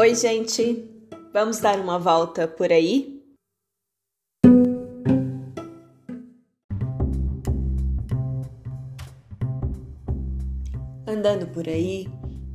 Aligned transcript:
Oi, 0.00 0.14
gente! 0.14 0.88
Vamos 1.32 1.58
dar 1.58 1.80
uma 1.80 1.98
volta 1.98 2.46
por 2.46 2.70
aí? 2.70 3.20
Andando 11.04 11.48
por 11.48 11.68
aí, 11.68 12.06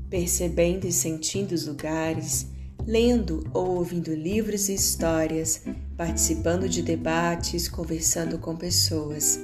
percebendo 0.10 0.88
e 0.88 0.92
sentindo 0.94 1.52
os 1.52 1.68
lugares, 1.68 2.48
lendo 2.88 3.44
ou 3.54 3.76
ouvindo 3.76 4.16
livros 4.16 4.70
e 4.70 4.76
histórias, 4.76 5.66
participando 5.98 6.70
de 6.70 6.82
debates, 6.82 7.68
conversando 7.68 8.40
com 8.40 8.56
pessoas. 8.56 9.38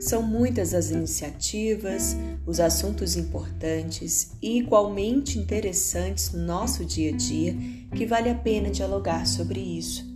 São 0.00 0.22
muitas 0.22 0.74
as 0.74 0.90
iniciativas, 0.90 2.16
os 2.46 2.60
assuntos 2.60 3.16
importantes 3.16 4.32
e 4.40 4.58
igualmente 4.58 5.38
interessantes 5.38 6.32
no 6.32 6.40
nosso 6.40 6.84
dia 6.84 7.12
a 7.12 7.16
dia 7.16 7.56
que 7.94 8.06
vale 8.06 8.30
a 8.30 8.34
pena 8.34 8.70
dialogar 8.70 9.26
sobre 9.26 9.60
isso. 9.60 10.06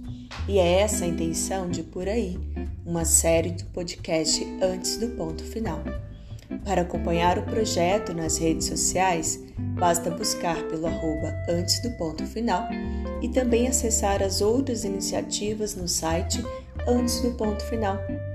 E 0.48 0.58
é 0.58 0.80
essa 0.80 1.04
a 1.04 1.08
intenção 1.08 1.68
de 1.68 1.82
Por 1.82 2.08
Aí, 2.08 2.38
uma 2.86 3.04
série 3.04 3.50
do 3.50 3.64
podcast 3.66 4.44
Antes 4.62 4.96
do 4.96 5.08
Ponto 5.08 5.42
Final. 5.44 5.82
Para 6.64 6.82
acompanhar 6.82 7.38
o 7.38 7.42
projeto 7.42 8.14
nas 8.14 8.38
redes 8.38 8.66
sociais, 8.66 9.40
basta 9.78 10.10
buscar 10.10 10.62
pelo 10.68 10.86
arroba 10.86 11.34
Antes 11.48 11.80
do 11.82 11.90
Ponto 11.92 12.24
Final 12.24 12.68
e 13.20 13.28
também 13.28 13.66
acessar 13.66 14.22
as 14.22 14.40
outras 14.40 14.84
iniciativas 14.84 15.74
no 15.74 15.88
site 15.88 16.42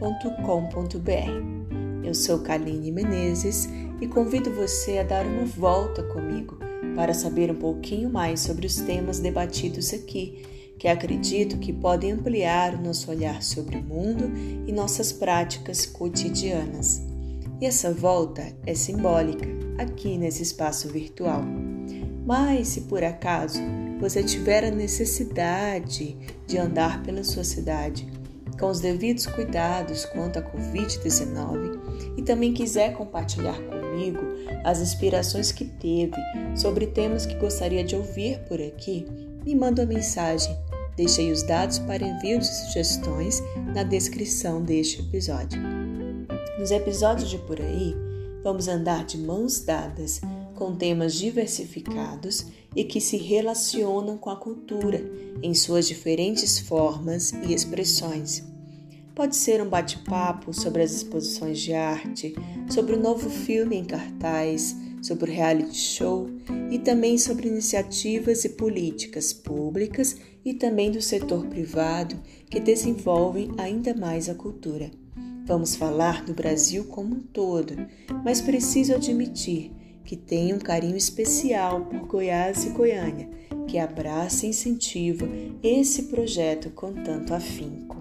antesdopontofinal.com.br. 0.02 2.04
Eu 2.04 2.14
sou 2.14 2.40
Kaline 2.40 2.92
Menezes 2.92 3.68
e 4.00 4.08
convido 4.08 4.52
você 4.52 5.00
a 5.00 5.04
dar 5.04 5.26
uma 5.26 5.46
volta 5.46 6.04
comigo 6.04 6.58
para 6.96 7.14
saber 7.14 7.52
um 7.52 7.56
pouquinho 7.56 8.10
mais 8.10 8.42
sobre 8.42 8.66
os 8.66 8.78
temas 8.78 9.20
debatidos 9.20 9.94
aqui, 9.94 10.46
que 10.80 10.88
acredito 10.88 11.58
que 11.58 11.74
podem 11.74 12.14
ampliar 12.14 12.76
o 12.76 12.82
nosso 12.82 13.12
olhar 13.12 13.42
sobre 13.42 13.78
o 13.78 13.84
mundo 13.84 14.32
e 14.68 14.72
nossas 14.72 15.12
práticas 15.12 15.86
cotidianas. 15.86 17.02
E 17.60 17.66
essa 17.66 17.92
volta 17.92 18.44
é 18.66 18.76
simbólica 18.76 19.48
aqui 19.78 20.18
nesse 20.18 20.44
espaço 20.44 20.88
virtual. 20.90 21.42
Mas 22.26 22.70
se 22.70 22.82
por 22.82 23.04
acaso 23.04 23.60
você 24.00 24.24
tiver 24.24 24.64
a 24.64 24.72
necessidade 24.72 26.16
de 26.46 26.58
andar 26.58 27.02
pela 27.02 27.24
sua 27.24 27.44
cidade 27.44 28.08
com 28.60 28.68
os 28.68 28.80
devidos 28.80 29.26
cuidados 29.26 30.06
quanto 30.06 30.40
à 30.40 30.42
Covid-19 30.42 32.18
e 32.18 32.22
também 32.22 32.54
quiser 32.54 32.94
compartilhar 32.94 33.58
comigo 33.62 34.20
as 34.64 34.80
inspirações 34.80 35.52
que 35.52 35.66
teve 35.66 36.16
sobre 36.56 36.88
temas 36.88 37.26
que 37.26 37.36
gostaria 37.36 37.84
de 37.84 37.96
ouvir 37.96 38.40
por 38.48 38.62
aqui, 38.62 39.06
me 39.46 39.56
manda 39.56 39.84
uma 39.84 39.94
mensagem. 39.94 40.56
Deixei 40.96 41.32
os 41.32 41.44
dados 41.44 41.78
para 41.80 42.06
envio 42.06 42.40
de 42.40 42.48
sugestões 42.48 43.42
na 43.74 43.84
descrição 43.84 44.64
deste 44.64 45.00
episódio. 45.00 45.62
Nos 46.58 46.72
episódios 46.72 47.30
de 47.30 47.38
por 47.38 47.62
aí, 47.62 47.96
vamos 48.44 48.68
andar 48.68 49.06
de 49.06 49.18
mãos 49.18 49.60
dadas 49.60 50.20
com 50.58 50.76
temas 50.76 51.14
diversificados 51.14 52.48
e 52.76 52.84
que 52.84 53.00
se 53.00 53.16
relacionam 53.16 54.18
com 54.18 54.30
a 54.30 54.36
cultura 54.36 55.02
em 55.42 55.54
suas 55.54 55.88
diferentes 55.88 56.60
formas 56.60 57.32
e 57.32 57.54
expressões. 57.54 58.44
Pode 59.16 59.36
ser 59.36 59.62
um 59.62 59.70
bate-papo 59.70 60.54
sobre 60.54 60.84
as 60.84 60.92
exposições 60.92 61.60
de 61.60 61.74
arte, 61.74 62.36
sobre 62.70 62.96
o 62.96 63.00
novo 63.00 63.30
filme 63.30 63.78
em 63.78 63.86
cartaz, 63.86 64.76
sobre 65.02 65.32
o 65.32 65.34
reality 65.34 65.78
show 65.78 66.30
e 66.72 66.80
também 66.80 67.18
sobre 67.18 67.48
iniciativas 67.48 68.44
e 68.44 68.50
políticas 68.50 69.32
públicas 69.32 70.18
e 70.44 70.54
também 70.54 70.92
do 70.92 71.02
setor 71.02 71.46
privado 71.48 72.20
que 72.50 72.60
desenvolvem 72.60 73.52
ainda 73.58 73.94
mais 73.94 74.28
a 74.28 74.36
cultura. 74.36 74.92
Vamos 75.46 75.76
falar 75.76 76.26
do 76.26 76.34
Brasil 76.34 76.86
como 76.86 77.16
um 77.16 77.22
todo, 77.22 77.74
mas 78.24 78.42
preciso 78.42 78.94
admitir 78.94 79.72
que 80.08 80.16
tem 80.16 80.54
um 80.54 80.58
carinho 80.58 80.96
especial 80.96 81.82
por 81.82 82.08
Goiás 82.08 82.64
e 82.64 82.70
Goiânia, 82.70 83.30
que 83.68 83.78
abraça 83.78 84.46
e 84.46 84.50
incentiva 84.50 85.28
esse 85.62 86.04
projeto 86.04 86.70
com 86.70 86.94
tanto 86.94 87.34
afinco. 87.34 87.98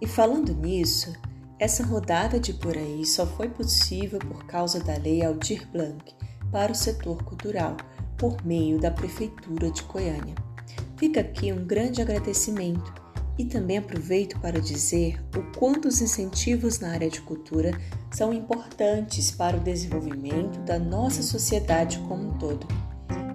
E 0.00 0.06
falando 0.06 0.54
nisso, 0.54 1.12
essa 1.58 1.82
rodada 1.82 2.38
de 2.38 2.52
por 2.52 2.78
aí 2.78 3.04
só 3.04 3.26
foi 3.26 3.48
possível 3.48 4.20
por 4.20 4.44
causa 4.44 4.78
da 4.78 4.96
Lei 4.96 5.24
Aldir 5.24 5.68
Blanc 5.72 6.14
para 6.52 6.70
o 6.70 6.74
setor 6.76 7.24
cultural, 7.24 7.76
por 8.16 8.46
meio 8.46 8.78
da 8.78 8.92
Prefeitura 8.92 9.72
de 9.72 9.82
Goiânia. 9.82 10.53
Fica 10.96 11.20
aqui 11.20 11.52
um 11.52 11.64
grande 11.64 12.00
agradecimento 12.00 12.92
e 13.36 13.44
também 13.44 13.78
aproveito 13.78 14.38
para 14.40 14.60
dizer 14.60 15.20
o 15.36 15.58
quanto 15.58 15.88
os 15.88 16.00
incentivos 16.00 16.78
na 16.78 16.90
área 16.90 17.10
de 17.10 17.20
cultura 17.20 17.72
são 18.12 18.32
importantes 18.32 19.32
para 19.32 19.56
o 19.56 19.60
desenvolvimento 19.60 20.60
da 20.60 20.78
nossa 20.78 21.22
sociedade 21.22 21.98
como 22.06 22.28
um 22.28 22.38
todo. 22.38 22.66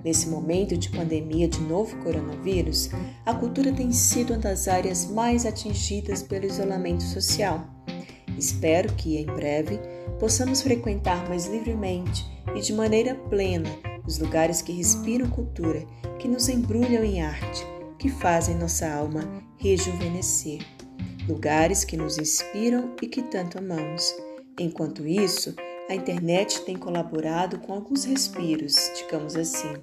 Nesse 0.04 0.30
momento 0.30 0.78
de 0.78 0.90
pandemia 0.90 1.50
de 1.50 1.60
novo 1.60 1.98
coronavírus, 1.98 2.90
a 3.26 3.34
cultura 3.34 3.74
tem 3.74 3.92
sido 3.92 4.32
uma 4.32 4.40
das 4.40 4.70
áreas 4.70 5.06
mais 5.06 5.46
atingidas 5.46 6.24
pelo 6.24 6.46
isolamento 6.46 7.04
social. 7.04 7.68
Espero 8.38 8.94
que, 8.94 9.18
em 9.18 9.26
breve, 9.26 9.78
possamos 10.18 10.62
frequentar 10.62 11.28
mais 11.28 11.46
livremente 11.48 12.26
e 12.56 12.62
de 12.62 12.72
maneira 12.72 13.16
plena 13.16 13.70
os 14.10 14.18
lugares 14.18 14.60
que 14.64 14.72
respiram 14.72 15.30
cultura 15.30 15.86
que 16.18 16.28
nos 16.28 16.50
embrulham 16.50 17.04
em 17.04 17.22
arte, 17.22 17.64
que 18.00 18.10
fazem 18.10 18.56
nossa 18.56 18.92
alma 18.92 19.22
rejuvenescer, 19.58 20.66
lugares 21.28 21.84
que 21.84 21.96
nos 21.96 22.18
inspiram 22.18 22.96
e 23.04 23.08
que 23.08 23.22
tanto 23.22 23.60
amamos. 23.60 24.12
Enquanto 24.60 25.06
isso, 25.06 25.56
a 25.88 25.94
internet 25.94 26.62
tem 26.62 26.76
colaborado 26.76 27.60
com 27.60 27.72
alguns 27.72 28.04
respiros, 28.04 28.76
digamos 28.98 29.36
assim. 29.36 29.76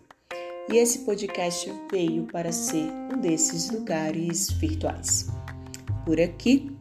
E 0.69 0.76
esse 0.76 1.00
podcast 1.00 1.72
veio 1.88 2.25
para 2.25 2.50
ser 2.50 2.91
um 3.14 3.20
desses 3.20 3.70
lugares 3.70 4.50
virtuais. 4.50 5.28
Por 6.04 6.20
aqui, 6.20 6.76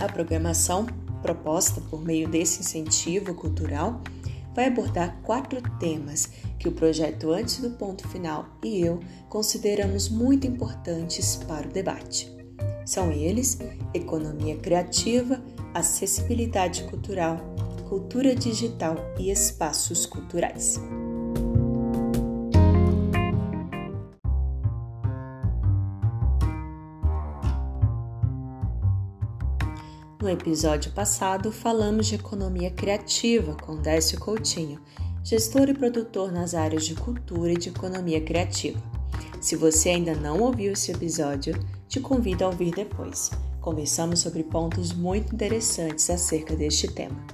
a 0.00 0.10
programação 0.10 0.86
proposta 1.20 1.82
por 1.82 2.02
meio 2.02 2.26
desse 2.28 2.60
incentivo 2.60 3.34
cultural 3.34 4.00
vai 4.54 4.66
abordar 4.66 5.16
quatro 5.22 5.60
temas 5.78 6.30
que 6.58 6.68
o 6.68 6.72
projeto 6.72 7.32
Antes 7.32 7.58
do 7.60 7.70
Ponto 7.70 8.06
Final 8.08 8.46
e 8.64 8.80
eu 8.80 9.00
consideramos 9.28 10.08
muito 10.08 10.46
importantes 10.46 11.36
para 11.36 11.68
o 11.68 11.72
debate. 11.72 12.30
São 12.84 13.12
eles: 13.12 13.58
economia 13.94 14.56
criativa, 14.56 15.42
acessibilidade 15.74 16.84
cultural, 16.84 17.36
cultura 17.88 18.34
digital 18.34 18.96
e 19.18 19.30
espaços 19.30 20.06
culturais. 20.06 20.80
No 30.20 30.28
episódio 30.28 30.90
passado, 30.92 31.52
falamos 31.52 32.08
de 32.08 32.16
economia 32.16 32.70
criativa 32.70 33.54
com 33.54 33.76
Décio 33.76 34.18
Coutinho, 34.18 34.80
gestor 35.28 35.68
e 35.68 35.74
produtor 35.74 36.32
nas 36.32 36.54
áreas 36.54 36.86
de 36.86 36.94
cultura 36.94 37.52
e 37.52 37.58
de 37.58 37.68
economia 37.68 38.18
criativa. 38.18 38.80
Se 39.42 39.56
você 39.56 39.90
ainda 39.90 40.14
não 40.14 40.40
ouviu 40.40 40.72
esse 40.72 40.90
episódio, 40.90 41.54
te 41.86 42.00
convido 42.00 42.44
a 42.44 42.46
ouvir 42.46 42.70
depois. 42.70 43.30
Conversamos 43.60 44.20
sobre 44.20 44.42
pontos 44.42 44.94
muito 44.94 45.34
interessantes 45.34 46.08
acerca 46.08 46.56
deste 46.56 46.88
tema. 46.88 47.26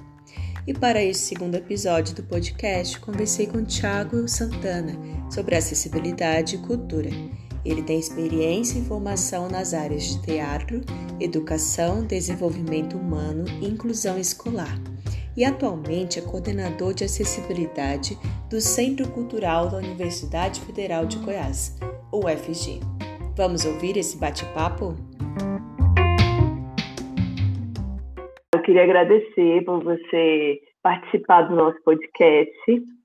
E 0.67 0.73
para 0.73 1.01
este 1.01 1.23
segundo 1.23 1.55
episódio 1.55 2.13
do 2.13 2.23
podcast, 2.23 2.99
conversei 2.99 3.47
com 3.47 3.63
Tiago 3.63 4.27
Santana 4.27 4.93
sobre 5.31 5.55
acessibilidade 5.55 6.55
e 6.55 6.57
cultura 6.59 7.09
ele 7.65 7.81
tem 7.81 7.99
experiência 7.99 8.77
e 8.77 8.85
formação 8.85 9.49
nas 9.49 9.73
áreas 9.73 10.03
de 10.03 10.21
teatro, 10.21 10.81
educação, 11.19 12.05
desenvolvimento 12.05 12.95
humano 12.95 13.45
e 13.59 13.65
inclusão 13.65 14.19
escolar. 14.19 14.79
E 15.37 15.43
atualmente 15.43 16.17
é 16.17 16.21
coordenador 16.21 16.93
de 16.93 17.03
acessibilidade 17.03 18.15
do 18.49 18.61
Centro 18.61 19.11
Cultural 19.11 19.69
da 19.69 19.77
Universidade 19.77 20.61
Federal 20.61 21.05
de 21.05 21.17
Goiás, 21.19 21.77
UFG. 22.13 22.79
Vamos 23.35 23.65
ouvir 23.65 23.97
esse 23.97 24.17
bate-papo? 24.17 24.95
Eu 28.53 28.61
queria 28.61 28.83
agradecer 28.83 29.63
por 29.65 29.83
você 29.83 30.61
participar 30.81 31.41
do 31.43 31.55
nosso 31.55 31.83
podcast 31.83 32.95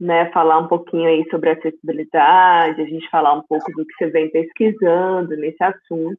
né, 0.00 0.30
falar 0.32 0.58
um 0.58 0.68
pouquinho 0.68 1.08
aí 1.08 1.26
sobre 1.30 1.50
acessibilidade, 1.50 2.80
a 2.80 2.86
gente 2.86 3.10
falar 3.10 3.34
um 3.34 3.42
pouco 3.42 3.70
do 3.72 3.84
que 3.84 3.92
você 3.98 4.10
vem 4.10 4.30
pesquisando 4.30 5.36
nesse 5.36 5.62
assunto. 5.62 6.18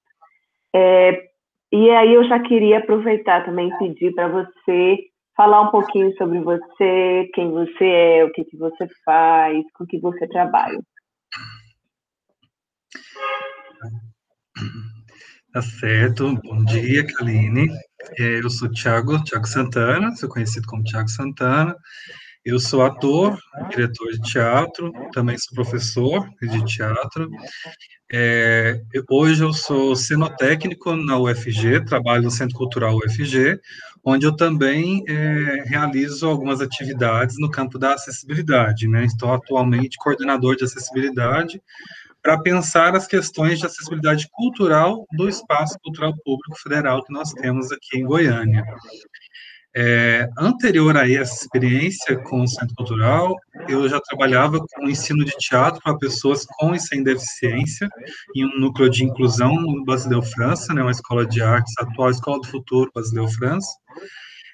É, 0.76 1.30
E 1.72 1.90
aí 1.90 2.14
eu 2.14 2.24
já 2.26 2.40
queria 2.40 2.78
aproveitar 2.78 3.44
também 3.44 3.70
e 3.70 3.78
pedir 3.78 4.14
para 4.14 4.28
você 4.28 5.11
falar 5.36 5.62
um 5.62 5.72
pouquinho 5.72 6.14
sobre 6.18 6.40
você, 6.40 7.30
quem 7.34 7.52
você 7.52 7.86
é, 7.86 8.26
o 8.26 8.32
que, 8.32 8.44
que 8.46 8.58
você 8.58 8.88
faz, 9.06 9.64
com 9.74 9.86
que 9.86 10.00
você 10.00 10.28
trabalha. 10.28 10.80
Tá 15.54 15.62
certo. 15.62 16.34
Bom 16.44 16.64
dia, 16.64 17.06
Kaline. 17.06 17.68
É, 18.18 18.40
eu 18.40 18.50
sou 18.50 18.72
Thiago, 18.72 19.22
Thiago 19.24 19.46
Santana, 19.48 20.16
sou 20.16 20.30
conhecido 20.30 20.66
como 20.68 20.84
Thiago 20.84 21.10
Santana. 21.10 21.76
Eu 22.44 22.58
sou 22.60 22.82
ator, 22.82 23.38
diretor 23.70 24.12
de 24.14 24.22
teatro, 24.22 24.92
também 25.12 25.38
sou 25.38 25.54
professor 25.54 26.28
de 26.42 26.66
teatro. 26.66 27.30
É, 28.14 28.82
hoje 29.10 29.42
eu 29.42 29.54
sou 29.54 29.96
cenotécnico 29.96 30.98
na 30.98 31.18
UFG, 31.18 31.86
trabalho 31.86 32.24
no 32.24 32.32
Centro 32.32 32.58
Cultural 32.58 32.98
UFG, 32.98 33.58
onde 34.04 34.26
eu 34.26 34.36
também 34.36 35.02
é, 35.08 35.64
realizo 35.66 36.28
algumas 36.28 36.60
atividades 36.60 37.38
no 37.40 37.50
campo 37.50 37.80
da 37.80 37.94
acessibilidade. 37.94 38.86
Né? 38.86 39.06
Estou 39.06 39.34
atualmente 39.34 39.98
coordenador 39.98 40.58
de 40.58 40.66
acessibilidade 40.66 41.62
para 42.22 42.38
pensar 42.38 42.96
as 42.98 43.08
questões 43.08 43.60
de 43.60 43.66
acessibilidade 43.66 44.28
cultural 44.30 45.08
do 45.14 45.30
espaço 45.30 45.80
cultural 45.82 46.14
público 46.26 46.60
federal 46.62 47.04
que 47.06 47.14
nós 47.14 47.32
temos 47.32 47.72
aqui 47.72 47.98
em 47.98 48.06
Goiânia. 48.06 48.66
É, 49.74 50.28
anterior 50.38 50.98
a 50.98 51.10
essa 51.10 51.44
experiência 51.44 52.18
com 52.24 52.44
o 52.44 52.48
Centro 52.48 52.76
Cultural, 52.76 53.34
eu 53.70 53.88
já 53.88 54.02
trabalhava 54.02 54.60
com 54.60 54.90
ensino 54.90 55.24
de 55.24 55.32
teatro 55.38 55.82
para 55.82 55.98
pessoas 55.98 56.46
com 56.46 56.76
e 56.76 56.80
sem 56.80 57.04
deficiência, 57.04 57.88
em 58.36 58.46
um 58.46 58.60
núcleo 58.60 58.90
de 58.90 59.06
inclusão 59.06 59.54
no 59.54 59.86
Basileu 59.86 60.22
França, 60.22 60.74
né, 60.74 60.82
uma 60.82 60.92
escola 60.92 61.26
de 61.26 61.42
artes, 61.42 61.74
atual 61.80 62.10
Escola 62.10 62.42
do 62.42 62.48
Futuro 62.48 62.92
Basileu 62.94 63.30
França, 63.30 63.70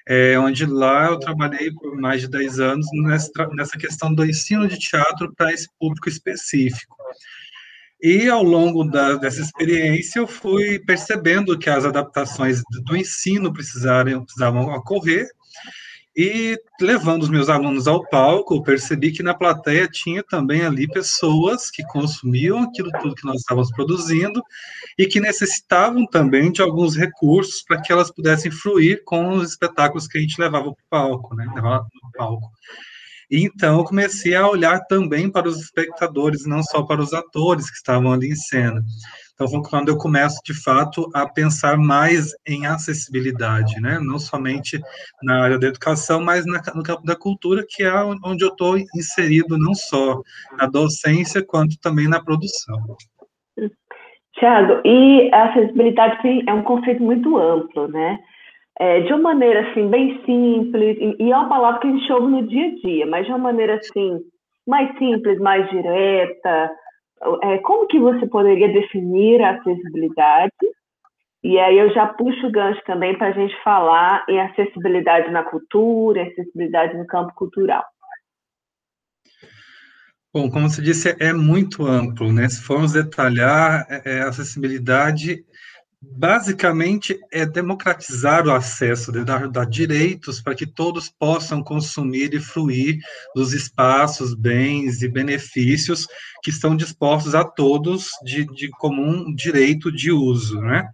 é, 0.08 0.38
onde 0.38 0.64
lá 0.64 1.06
eu 1.08 1.18
trabalhei 1.18 1.72
por 1.72 1.96
mais 1.96 2.20
de 2.20 2.28
10 2.28 2.60
anos 2.60 2.86
nessa, 3.02 3.30
nessa 3.54 3.76
questão 3.76 4.14
do 4.14 4.24
ensino 4.24 4.68
de 4.68 4.78
teatro 4.78 5.34
para 5.34 5.52
esse 5.52 5.68
público 5.80 6.08
específico. 6.08 6.96
E 8.00 8.28
ao 8.28 8.42
longo 8.42 8.84
da, 8.84 9.16
dessa 9.16 9.40
experiência, 9.40 10.20
eu 10.20 10.26
fui 10.26 10.78
percebendo 10.78 11.58
que 11.58 11.68
as 11.68 11.84
adaptações 11.84 12.62
do 12.84 12.96
ensino 12.96 13.52
precisaram, 13.52 14.24
precisavam 14.24 14.66
ocorrer, 14.68 15.28
e 16.20 16.60
levando 16.80 17.22
os 17.22 17.28
meus 17.28 17.48
alunos 17.48 17.86
ao 17.86 18.04
palco, 18.08 18.56
eu 18.56 18.62
percebi 18.62 19.12
que 19.12 19.22
na 19.22 19.34
plateia 19.34 19.86
tinha 19.86 20.20
também 20.20 20.62
ali 20.62 20.88
pessoas 20.88 21.70
que 21.70 21.84
consumiam 21.84 22.58
aquilo 22.58 22.90
tudo 23.00 23.14
que 23.14 23.24
nós 23.24 23.36
estávamos 23.36 23.70
produzindo 23.70 24.42
e 24.98 25.06
que 25.06 25.20
necessitavam 25.20 26.04
também 26.04 26.50
de 26.50 26.60
alguns 26.60 26.96
recursos 26.96 27.62
para 27.62 27.80
que 27.80 27.92
elas 27.92 28.10
pudessem 28.10 28.50
fluir 28.50 29.04
com 29.04 29.30
os 29.30 29.50
espetáculos 29.50 30.08
que 30.08 30.18
a 30.18 30.20
gente 30.20 30.40
levava 30.40 30.64
para 30.64 30.72
o 30.72 30.76
palco, 30.90 31.36
né? 31.36 31.48
Levava 31.54 31.86
palco. 32.16 32.50
Então, 33.30 33.78
eu 33.78 33.84
comecei 33.84 34.34
a 34.34 34.48
olhar 34.48 34.80
também 34.86 35.30
para 35.30 35.48
os 35.48 35.60
espectadores, 35.60 36.46
não 36.46 36.62
só 36.62 36.82
para 36.82 37.00
os 37.00 37.12
atores 37.12 37.70
que 37.70 37.76
estavam 37.76 38.12
ali 38.12 38.28
em 38.28 38.34
cena. 38.34 38.82
Então, 39.34 39.46
foi 39.46 39.62
quando 39.62 39.88
eu 39.88 39.96
começo, 39.96 40.40
de 40.44 40.52
fato, 40.52 41.08
a 41.14 41.28
pensar 41.28 41.76
mais 41.76 42.32
em 42.46 42.66
acessibilidade, 42.66 43.80
né? 43.80 44.00
Não 44.00 44.18
somente 44.18 44.80
na 45.22 45.44
área 45.44 45.58
da 45.58 45.68
educação, 45.68 46.20
mas 46.20 46.44
na, 46.44 46.60
no 46.74 46.82
campo 46.82 47.04
da 47.04 47.14
cultura, 47.14 47.64
que 47.68 47.84
é 47.84 47.94
onde 48.24 48.44
eu 48.44 48.48
estou 48.48 48.76
inserido, 48.96 49.56
não 49.56 49.74
só 49.74 50.20
na 50.56 50.66
docência, 50.66 51.44
quanto 51.44 51.78
também 51.80 52.08
na 52.08 52.20
produção. 52.20 52.96
Tiago, 54.34 54.80
e 54.84 55.30
a 55.32 55.50
acessibilidade 55.50 56.44
é 56.48 56.52
um 56.52 56.62
conceito 56.62 57.02
muito 57.02 57.38
amplo, 57.38 57.88
né? 57.88 58.18
É, 58.78 59.00
de 59.00 59.12
uma 59.12 59.34
maneira 59.34 59.68
assim 59.68 59.88
bem 59.88 60.22
simples 60.24 60.96
e 61.18 61.32
é 61.32 61.36
uma 61.36 61.48
palavra 61.48 61.80
que 61.80 61.88
a 61.88 61.90
gente 61.90 62.12
ouve 62.12 62.28
no 62.28 62.46
dia 62.46 62.66
a 62.66 62.74
dia, 62.76 63.06
mas 63.06 63.26
de 63.26 63.32
uma 63.32 63.38
maneira 63.38 63.74
assim 63.74 64.20
mais 64.66 64.96
simples, 64.98 65.38
mais 65.40 65.68
direta. 65.70 66.70
É, 67.42 67.58
como 67.58 67.88
que 67.88 67.98
você 67.98 68.26
poderia 68.26 68.72
definir 68.72 69.42
a 69.42 69.52
acessibilidade? 69.52 70.52
E 71.42 71.58
aí 71.58 71.78
eu 71.78 71.92
já 71.92 72.06
puxo 72.06 72.46
o 72.46 72.50
gancho 72.50 72.80
também 72.84 73.16
para 73.16 73.28
a 73.28 73.32
gente 73.32 73.54
falar 73.62 74.24
em 74.28 74.40
acessibilidade 74.40 75.30
na 75.30 75.42
cultura, 75.42 76.22
acessibilidade 76.22 76.96
no 76.96 77.06
campo 77.06 77.32
cultural. 77.34 77.84
Bom, 80.32 80.50
como 80.50 80.68
você 80.68 80.82
disse, 80.82 81.16
é 81.18 81.32
muito 81.32 81.86
amplo, 81.86 82.32
né? 82.32 82.48
Se 82.48 82.62
formos 82.62 82.92
detalhar, 82.92 83.86
é, 83.88 84.18
é 84.18 84.20
acessibilidade 84.20 85.44
basicamente 86.00 87.18
é 87.32 87.44
democratizar 87.44 88.46
o 88.46 88.52
acesso, 88.52 89.10
de 89.10 89.24
dar, 89.24 89.48
dar 89.48 89.66
direitos 89.66 90.40
para 90.40 90.54
que 90.54 90.66
todos 90.66 91.08
possam 91.08 91.62
consumir 91.62 92.32
e 92.34 92.40
fruir 92.40 92.98
dos 93.34 93.52
espaços, 93.52 94.34
bens 94.34 95.02
e 95.02 95.08
benefícios 95.08 96.06
que 96.42 96.50
estão 96.50 96.76
dispostos 96.76 97.34
a 97.34 97.44
todos 97.44 98.10
de, 98.24 98.44
de 98.46 98.68
comum 98.70 99.34
direito 99.34 99.90
de 99.90 100.12
uso, 100.12 100.60
né? 100.60 100.88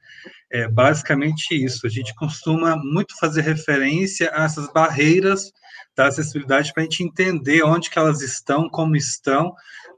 É 0.51 0.69
basicamente 0.69 1.53
isso. 1.53 1.87
A 1.87 1.91
gente 1.91 2.15
costuma 2.15 2.77
muito 2.77 3.19
fazer 3.19 3.43
referência 3.43 4.31
a 4.33 4.45
essas 4.45 4.73
barreiras 4.73 5.53
da 5.97 6.07
acessibilidade 6.07 6.73
para 6.73 6.83
a 6.83 6.85
gente 6.85 7.03
entender 7.03 7.63
onde 7.63 7.91
que 7.91 7.99
elas 7.99 8.23
estão, 8.23 8.71
como 8.71 8.97
estão, 8.97 9.53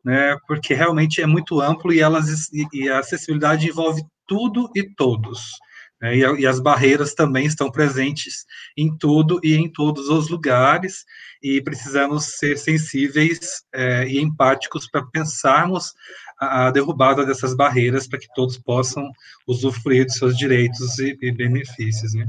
né? 0.04 0.36
Porque 0.48 0.74
realmente 0.74 1.22
é 1.22 1.26
muito 1.26 1.60
amplo 1.60 1.92
e 1.92 2.00
elas 2.00 2.50
e 2.72 2.88
a 2.88 2.98
acessibilidade 2.98 3.68
envolve 3.68 4.02
tudo 4.26 4.70
e 4.74 4.82
todos. 4.82 5.58
Né? 6.00 6.16
E, 6.16 6.40
e, 6.40 6.46
as 6.46 6.60
barreiras 6.60 7.14
também 7.14 7.46
estão 7.46 7.70
presentes 7.70 8.44
em 8.76 8.96
tudo 8.96 9.40
e 9.42 9.54
em 9.54 9.70
todos 9.70 10.08
os 10.08 10.28
lugares, 10.28 11.04
e 11.42 11.60
precisamos 11.62 12.38
ser 12.38 12.56
sensíveis 12.56 13.64
é, 13.74 14.06
e 14.06 14.20
empáticos 14.20 14.88
para 14.90 15.06
pensarmos 15.06 15.94
a, 16.38 16.66
a, 16.66 16.70
derrubada 16.70 17.24
dessas 17.24 17.54
barreiras 17.56 18.06
para 18.06 18.18
que 18.18 18.28
todos 18.34 18.58
possam 18.58 19.10
usufruir 19.48 20.04
dos 20.04 20.16
seus 20.16 20.36
direitos 20.36 20.98
e, 20.98 21.16
e 21.20 21.32
benefícios. 21.32 22.14
Né? 22.14 22.26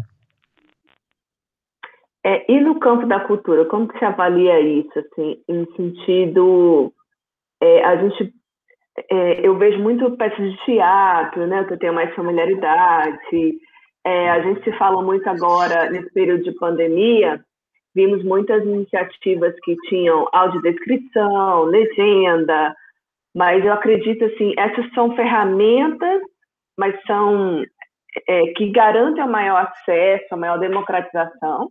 É, 2.25 2.51
e 2.51 2.59
no 2.59 2.79
campo 2.79 3.05
da 3.07 3.19
cultura, 3.21 3.65
como 3.65 3.88
que 3.88 3.97
se 3.99 4.05
avalia 4.05 4.59
isso, 4.59 4.99
assim, 4.99 5.41
em 5.47 5.65
sentido, 5.75 6.94
é, 7.61 7.83
a 7.85 7.95
gente 7.97 8.33
é, 9.09 9.47
eu 9.47 9.57
vejo 9.57 9.79
muito 9.79 10.09
peças 10.17 10.51
de 10.51 10.65
teatro, 10.65 11.45
né, 11.45 11.63
que 11.65 11.73
eu 11.73 11.79
tenho 11.79 11.94
mais 11.94 12.13
familiaridade. 12.15 13.57
É, 14.06 14.30
a 14.30 14.42
gente 14.42 14.63
se 14.63 14.71
fala 14.77 15.01
muito 15.04 15.27
agora, 15.30 15.89
nesse 15.89 16.11
período 16.13 16.44
de 16.44 16.51
pandemia, 16.54 17.39
vimos 17.94 18.23
muitas 18.23 18.63
iniciativas 18.63 19.54
que 19.63 19.75
tinham 19.89 20.27
audiodescrição, 20.31 21.63
legenda, 21.63 22.75
mas 23.35 23.63
eu 23.63 23.73
acredito, 23.73 24.25
assim, 24.25 24.54
essas 24.57 24.92
são 24.94 25.16
ferramentas, 25.16 26.21
mas 26.77 26.95
são 27.06 27.63
é, 28.27 28.47
que 28.54 28.71
garantem 28.71 29.21
a 29.21 29.27
maior 29.27 29.68
acesso, 29.68 30.25
a 30.31 30.37
maior 30.37 30.57
democratização, 30.59 31.69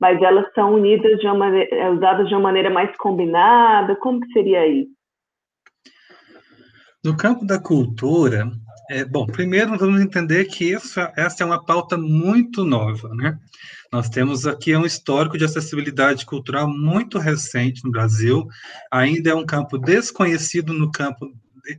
mas 0.00 0.20
elas 0.20 0.52
são 0.54 0.74
unidas 0.74 1.18
de 1.18 1.26
uma 1.26 1.36
maneira, 1.36 1.92
usadas 1.92 2.28
de 2.28 2.34
uma 2.34 2.42
maneira 2.42 2.70
mais 2.70 2.94
combinada, 2.96 3.96
como 3.96 4.20
que 4.20 4.32
seria 4.32 4.66
isso? 4.66 4.90
No 7.04 7.16
campo 7.16 7.44
da 7.44 7.58
cultura, 7.58 8.48
é, 8.88 9.04
bom, 9.04 9.26
primeiro 9.26 9.76
vamos 9.76 10.00
entender 10.00 10.44
que 10.44 10.70
isso, 10.72 11.00
essa 11.16 11.42
é 11.42 11.46
uma 11.46 11.64
pauta 11.64 11.98
muito 11.98 12.64
nova, 12.64 13.12
né? 13.12 13.40
Nós 13.90 14.08
temos 14.08 14.46
aqui 14.46 14.76
um 14.76 14.86
histórico 14.86 15.36
de 15.36 15.44
acessibilidade 15.44 16.24
cultural 16.24 16.68
muito 16.68 17.18
recente 17.18 17.82
no 17.84 17.90
Brasil, 17.90 18.46
ainda 18.88 19.30
é 19.30 19.34
um 19.34 19.44
campo 19.44 19.78
desconhecido 19.78 20.72
no 20.72 20.92
campo 20.92 21.28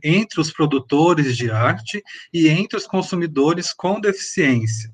entre 0.02 0.40
os 0.40 0.52
produtores 0.52 1.34
de 1.38 1.50
arte 1.50 2.02
e 2.30 2.46
entre 2.48 2.76
os 2.76 2.86
consumidores 2.86 3.72
com 3.72 3.98
deficiência. 3.98 4.92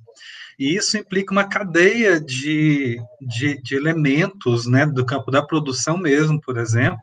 E 0.61 0.77
isso 0.77 0.99
implica 0.99 1.33
uma 1.33 1.49
cadeia 1.49 2.21
de, 2.21 3.01
de, 3.19 3.63
de 3.63 3.75
elementos, 3.75 4.67
né, 4.67 4.85
do 4.85 5.07
campo 5.07 5.31
da 5.31 5.43
produção 5.43 5.97
mesmo, 5.97 6.39
por 6.39 6.59
exemplo, 6.59 7.01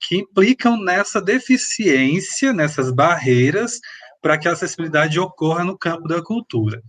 que 0.00 0.18
implicam 0.18 0.80
nessa 0.80 1.20
deficiência, 1.20 2.52
nessas 2.52 2.92
barreiras, 2.92 3.80
para 4.20 4.38
que 4.38 4.46
a 4.46 4.52
acessibilidade 4.52 5.18
ocorra 5.18 5.64
no 5.64 5.76
campo 5.76 6.06
da 6.06 6.22
cultura. 6.22 6.80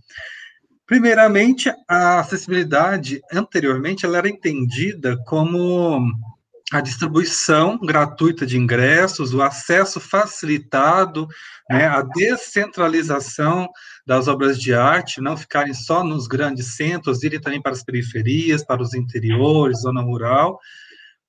Primeiramente, 0.86 1.68
a 1.88 2.20
acessibilidade, 2.20 3.20
anteriormente, 3.32 4.06
ela 4.06 4.18
era 4.18 4.28
entendida 4.28 5.18
como 5.26 6.00
a 6.72 6.80
distribuição 6.80 7.78
gratuita 7.78 8.46
de 8.46 8.58
ingressos, 8.58 9.34
o 9.34 9.42
acesso 9.42 10.00
facilitado, 10.00 11.28
né, 11.68 11.86
a 11.86 12.02
descentralização 12.02 13.68
das 14.06 14.28
obras 14.28 14.58
de 14.58 14.74
arte, 14.74 15.20
não 15.20 15.36
ficarem 15.36 15.74
só 15.74 16.02
nos 16.02 16.26
grandes 16.26 16.74
centros, 16.74 17.22
irem 17.22 17.40
também 17.40 17.60
para 17.60 17.72
as 17.72 17.84
periferias, 17.84 18.64
para 18.64 18.82
os 18.82 18.94
interiores, 18.94 19.82
zona 19.82 20.00
rural, 20.00 20.58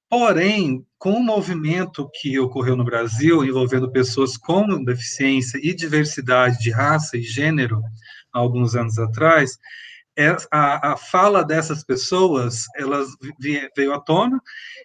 Porém, 0.10 0.86
com 1.00 1.14
o 1.14 1.24
movimento 1.24 2.10
que 2.14 2.38
ocorreu 2.40 2.76
no 2.76 2.86
Brasil, 2.86 3.44
envolvendo 3.44 3.92
pessoas 3.92 4.38
com 4.38 4.84
deficiência 4.84 5.60
e 5.62 5.74
diversidade 5.74 6.60
de 6.60 6.70
raça 6.70 7.18
e 7.18 7.22
gênero, 7.22 7.82
há 8.32 8.40
alguns 8.40 8.76
anos 8.76 9.00
atrás, 9.00 9.58
a, 10.52 10.94
a 10.94 10.98
fala 10.98 11.44
dessas 11.44 11.84
pessoas, 11.84 12.66
elas 12.76 13.10
veio 13.76 13.94
à 13.94 14.00
tona 14.00 14.42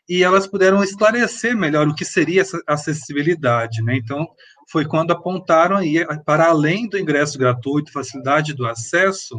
e 0.09 0.23
elas 0.23 0.47
puderam 0.47 0.83
esclarecer 0.83 1.57
melhor 1.57 1.87
o 1.87 1.95
que 1.95 2.05
seria 2.05 2.41
essa 2.41 2.61
acessibilidade, 2.67 3.83
né? 3.83 3.97
Então, 3.97 4.27
foi 4.71 4.85
quando 4.85 5.13
apontaram 5.13 5.77
aí, 5.77 6.05
para 6.25 6.47
além 6.47 6.89
do 6.89 6.99
ingresso 6.99 7.39
gratuito, 7.39 7.93
facilidade 7.93 8.55
do 8.55 8.67
acesso 8.67 9.37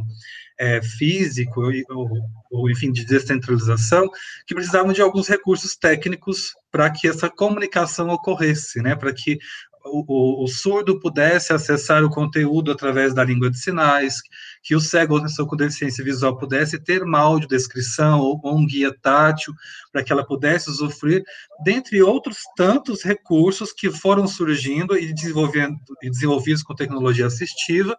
é, 0.60 0.81
físico 0.81 1.62
ou, 1.89 2.10
ou, 2.51 2.69
enfim, 2.69 2.91
de 2.91 3.05
descentralização, 3.05 4.10
que 4.45 4.53
precisavam 4.53 4.93
de 4.93 5.01
alguns 5.01 5.27
recursos 5.27 5.75
técnicos 5.75 6.53
para 6.71 6.89
que 6.89 7.07
essa 7.07 7.29
comunicação 7.29 8.10
ocorresse, 8.10 8.81
né? 8.81 8.95
Para 8.95 9.13
que 9.13 9.39
o, 9.83 10.43
o, 10.43 10.48
surdo 10.48 11.00
pudesse 11.00 11.53
acessar 11.53 12.03
o 12.03 12.10
conteúdo 12.10 12.71
através 12.71 13.13
da 13.13 13.24
língua 13.24 13.50
de 13.50 13.57
sinais, 13.57 14.17
que 14.61 14.75
o 14.75 14.79
cego 14.79 15.15
ou 15.15 15.21
pessoa 15.21 15.47
com 15.47 15.55
deficiência 15.55 16.03
visual 16.03 16.37
pudesse 16.37 16.79
ter 16.79 17.03
uma 17.03 17.19
audiodescrição 17.19 18.19
ou, 18.19 18.39
um 18.43 18.65
guia 18.65 18.95
tátil, 19.01 19.53
para 19.91 20.03
que 20.03 20.11
ela 20.11 20.25
pudesse 20.25 20.69
usufruir, 20.69 21.23
dentre 21.63 22.01
outros 22.01 22.39
tantos 22.55 23.03
recursos 23.03 23.73
que 23.73 23.89
foram 23.89 24.27
surgindo 24.27 24.97
e, 24.97 25.13
desenvolvendo, 25.13 25.77
e 26.01 26.09
desenvolvidos 26.09 26.63
com 26.63 26.75
tecnologia 26.75 27.25
assistiva, 27.25 27.97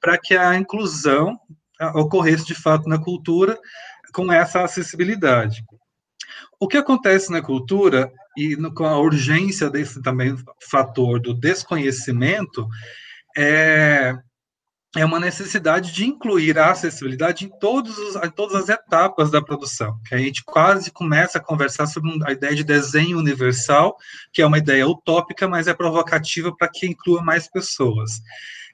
para 0.00 0.18
que 0.18 0.36
a 0.36 0.56
inclusão 0.56 1.38
ocorresse 1.94 2.44
de 2.44 2.54
fato 2.54 2.88
na 2.88 2.98
cultura 2.98 3.58
com 4.12 4.32
essa 4.32 4.62
acessibilidade. 4.62 5.64
O 6.60 6.68
que 6.68 6.76
acontece 6.76 7.30
na 7.30 7.42
cultura 7.42 8.12
e 8.36 8.56
no, 8.56 8.72
com 8.72 8.84
a 8.84 8.98
urgência 8.98 9.68
desse 9.68 10.00
também 10.00 10.36
fator 10.70 11.20
do 11.20 11.34
desconhecimento 11.34 12.66
é, 13.36 14.14
é 14.94 15.04
uma 15.04 15.18
necessidade 15.18 15.90
de 15.92 16.04
incluir 16.04 16.58
a 16.58 16.70
acessibilidade 16.70 17.46
em, 17.46 17.48
todos 17.48 17.96
os, 17.96 18.16
em 18.16 18.30
todas 18.30 18.62
as 18.62 18.68
etapas 18.68 19.30
da 19.30 19.40
produção, 19.40 19.98
que 20.06 20.14
a 20.14 20.18
gente 20.18 20.42
quase 20.44 20.90
começa 20.90 21.38
a 21.38 21.42
conversar 21.42 21.86
sobre 21.86 22.10
a 22.24 22.32
ideia 22.32 22.54
de 22.54 22.62
desenho 22.62 23.18
universal, 23.18 23.96
que 24.32 24.42
é 24.42 24.46
uma 24.46 24.58
ideia 24.58 24.86
utópica, 24.86 25.48
mas 25.48 25.66
é 25.66 25.72
provocativa 25.72 26.54
para 26.54 26.68
que 26.68 26.86
inclua 26.86 27.22
mais 27.22 27.48
pessoas. 27.48 28.20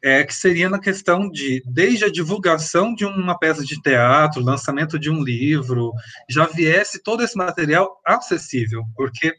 É, 0.01 0.23
que 0.23 0.33
seria 0.33 0.69
na 0.69 0.79
questão 0.79 1.29
de, 1.29 1.61
desde 1.67 2.05
a 2.05 2.11
divulgação 2.11 2.95
de 2.95 3.05
uma 3.05 3.37
peça 3.37 3.65
de 3.65 3.81
teatro, 3.83 4.41
lançamento 4.41 4.97
de 4.97 5.11
um 5.11 5.21
livro, 5.21 5.93
já 6.31 6.47
viesse 6.47 7.03
todo 7.03 7.21
esse 7.21 7.37
material 7.37 8.01
acessível, 8.07 8.85
porque 8.95 9.35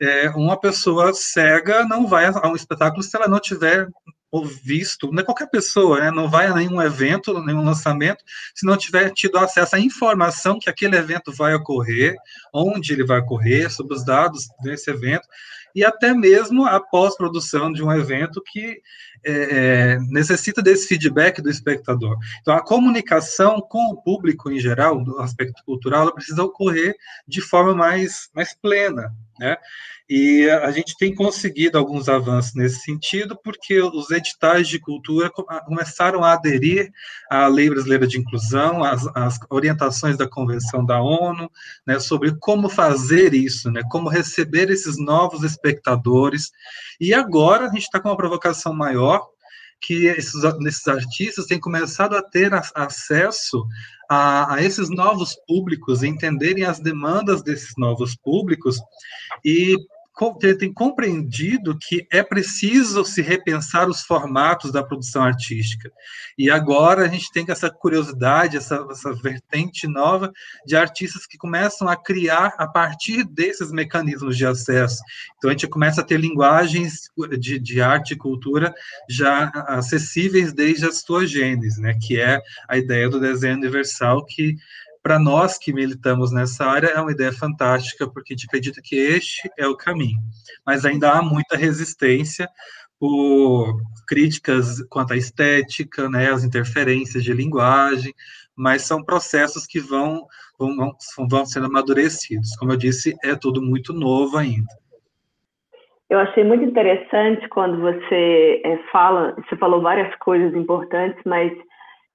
é, 0.00 0.30
uma 0.30 0.58
pessoa 0.58 1.12
cega 1.12 1.84
não 1.84 2.06
vai 2.06 2.24
a 2.24 2.48
um 2.48 2.56
espetáculo 2.56 3.02
se 3.02 3.14
ela 3.14 3.28
não 3.28 3.38
tiver 3.38 3.86
visto, 4.62 5.10
não 5.10 5.20
é 5.20 5.24
qualquer 5.24 5.48
pessoa, 5.48 6.00
né, 6.00 6.10
não 6.10 6.28
vai 6.28 6.46
a 6.46 6.54
nenhum 6.54 6.80
evento, 6.80 7.44
nenhum 7.44 7.64
lançamento, 7.64 8.24
se 8.54 8.64
não 8.64 8.76
tiver 8.76 9.10
tido 9.10 9.38
acesso 9.38 9.76
à 9.76 9.80
informação 9.80 10.58
que 10.58 10.70
aquele 10.70 10.96
evento 10.96 11.32
vai 11.32 11.54
ocorrer, 11.54 12.14
onde 12.52 12.92
ele 12.92 13.04
vai 13.04 13.18
ocorrer, 13.18 13.70
sobre 13.70 13.94
os 13.94 14.04
dados 14.04 14.48
desse 14.62 14.90
evento, 14.90 15.26
e 15.74 15.84
até 15.84 16.12
mesmo 16.12 16.64
a 16.66 16.80
pós-produção 16.80 17.72
de 17.72 17.82
um 17.82 17.92
evento 17.92 18.42
que 18.44 18.80
é, 19.24 19.32
é, 19.32 19.98
necessita 20.08 20.62
desse 20.62 20.88
feedback 20.88 21.42
do 21.42 21.50
espectador. 21.50 22.16
Então, 22.40 22.54
a 22.54 22.64
comunicação 22.64 23.60
com 23.60 23.92
o 23.92 24.02
público 24.02 24.50
em 24.50 24.58
geral, 24.58 25.02
do 25.02 25.18
aspecto 25.20 25.62
cultural, 25.64 26.02
ela 26.02 26.14
precisa 26.14 26.42
ocorrer 26.42 26.94
de 27.28 27.40
forma 27.40 27.74
mais, 27.74 28.30
mais 28.34 28.54
plena, 28.54 29.12
né? 29.40 29.56
E 30.08 30.50
a 30.50 30.70
gente 30.72 30.96
tem 30.98 31.14
conseguido 31.14 31.78
alguns 31.78 32.08
avanços 32.08 32.52
nesse 32.54 32.80
sentido, 32.80 33.38
porque 33.42 33.80
os 33.80 34.10
editais 34.10 34.68
de 34.68 34.78
cultura 34.78 35.30
começaram 35.64 36.24
a 36.24 36.32
aderir 36.32 36.90
à 37.30 37.46
Lei 37.46 37.70
Brasileira 37.70 38.08
de 38.08 38.18
Inclusão, 38.18 38.82
às, 38.82 39.06
às 39.14 39.38
orientações 39.48 40.18
da 40.18 40.28
Convenção 40.28 40.84
da 40.84 41.00
ONU, 41.00 41.48
né, 41.86 42.00
sobre 42.00 42.36
como 42.40 42.68
fazer 42.68 43.34
isso, 43.34 43.70
né, 43.70 43.82
como 43.88 44.08
receber 44.08 44.68
esses 44.68 44.98
novos 44.98 45.44
espectadores. 45.44 46.50
E 47.00 47.14
agora 47.14 47.66
a 47.66 47.68
gente 47.68 47.82
está 47.82 48.00
com 48.00 48.08
uma 48.08 48.16
provocação 48.16 48.74
maior, 48.74 49.26
que 49.80 50.06
esses, 50.06 50.42
esses 50.66 50.88
artistas 50.88 51.46
têm 51.46 51.58
começado 51.58 52.14
a 52.14 52.22
ter 52.22 52.52
a, 52.52 52.62
acesso 52.74 53.66
a, 54.08 54.54
a, 54.54 54.62
esses 54.62 54.90
novos 54.90 55.36
públicos, 55.46 56.02
entenderem 56.02 56.64
as 56.64 56.80
demandas 56.80 57.42
desses 57.42 57.72
novos 57.78 58.16
públicos 58.16 58.78
e 59.44 59.76
tem 60.58 60.72
compreendido 60.72 61.78
que 61.78 62.06
é 62.10 62.22
preciso 62.22 63.04
se 63.04 63.22
repensar 63.22 63.88
os 63.88 64.02
formatos 64.02 64.70
da 64.70 64.82
produção 64.82 65.22
artística. 65.22 65.90
E 66.36 66.50
agora 66.50 67.04
a 67.04 67.08
gente 67.08 67.32
tem 67.32 67.44
essa 67.48 67.70
curiosidade, 67.70 68.56
essa, 68.56 68.86
essa 68.90 69.12
vertente 69.14 69.86
nova 69.86 70.30
de 70.66 70.76
artistas 70.76 71.26
que 71.26 71.38
começam 71.38 71.88
a 71.88 71.96
criar 71.96 72.54
a 72.58 72.66
partir 72.66 73.24
desses 73.24 73.72
mecanismos 73.72 74.36
de 74.36 74.44
acesso. 74.44 75.02
Então 75.38 75.48
a 75.48 75.52
gente 75.54 75.68
começa 75.68 76.02
a 76.02 76.04
ter 76.04 76.20
linguagens 76.20 77.10
de, 77.38 77.58
de 77.58 77.80
arte 77.80 78.12
e 78.12 78.16
cultura 78.16 78.74
já 79.08 79.48
acessíveis 79.68 80.52
desde 80.52 80.86
a 80.86 80.92
sua 80.92 81.26
gênese, 81.26 81.80
né, 81.80 81.94
que 82.00 82.20
é 82.20 82.40
a 82.68 82.76
ideia 82.76 83.08
do 83.08 83.20
desenho 83.20 83.56
universal 83.56 84.24
que 84.24 84.56
para 85.02 85.18
nós 85.18 85.58
que 85.58 85.72
militamos 85.72 86.32
nessa 86.32 86.66
área, 86.66 86.88
é 86.88 87.00
uma 87.00 87.12
ideia 87.12 87.32
fantástica, 87.32 88.08
porque 88.08 88.34
a 88.34 88.36
gente 88.36 88.46
acredita 88.46 88.80
que 88.82 88.96
este 88.96 89.50
é 89.58 89.66
o 89.66 89.76
caminho. 89.76 90.18
Mas 90.64 90.84
ainda 90.84 91.12
há 91.12 91.22
muita 91.22 91.56
resistência 91.56 92.48
por 92.98 93.80
críticas 94.06 94.82
quanto 94.90 95.14
à 95.14 95.16
estética, 95.16 96.08
né, 96.08 96.30
as 96.30 96.44
interferências 96.44 97.24
de 97.24 97.32
linguagem, 97.32 98.12
mas 98.54 98.82
são 98.82 99.02
processos 99.02 99.66
que 99.66 99.80
vão, 99.80 100.26
vão, 100.58 100.92
vão 101.28 101.46
sendo 101.46 101.66
amadurecidos. 101.66 102.54
Como 102.56 102.72
eu 102.72 102.76
disse, 102.76 103.16
é 103.24 103.34
tudo 103.34 103.62
muito 103.62 103.94
novo 103.94 104.36
ainda. 104.36 104.68
Eu 106.10 106.18
achei 106.18 106.44
muito 106.44 106.64
interessante 106.64 107.48
quando 107.48 107.80
você 107.80 108.60
é, 108.64 108.76
fala, 108.90 109.34
você 109.36 109.56
falou 109.56 109.80
várias 109.80 110.14
coisas 110.16 110.52
importantes, 110.54 111.22
mas 111.24 111.52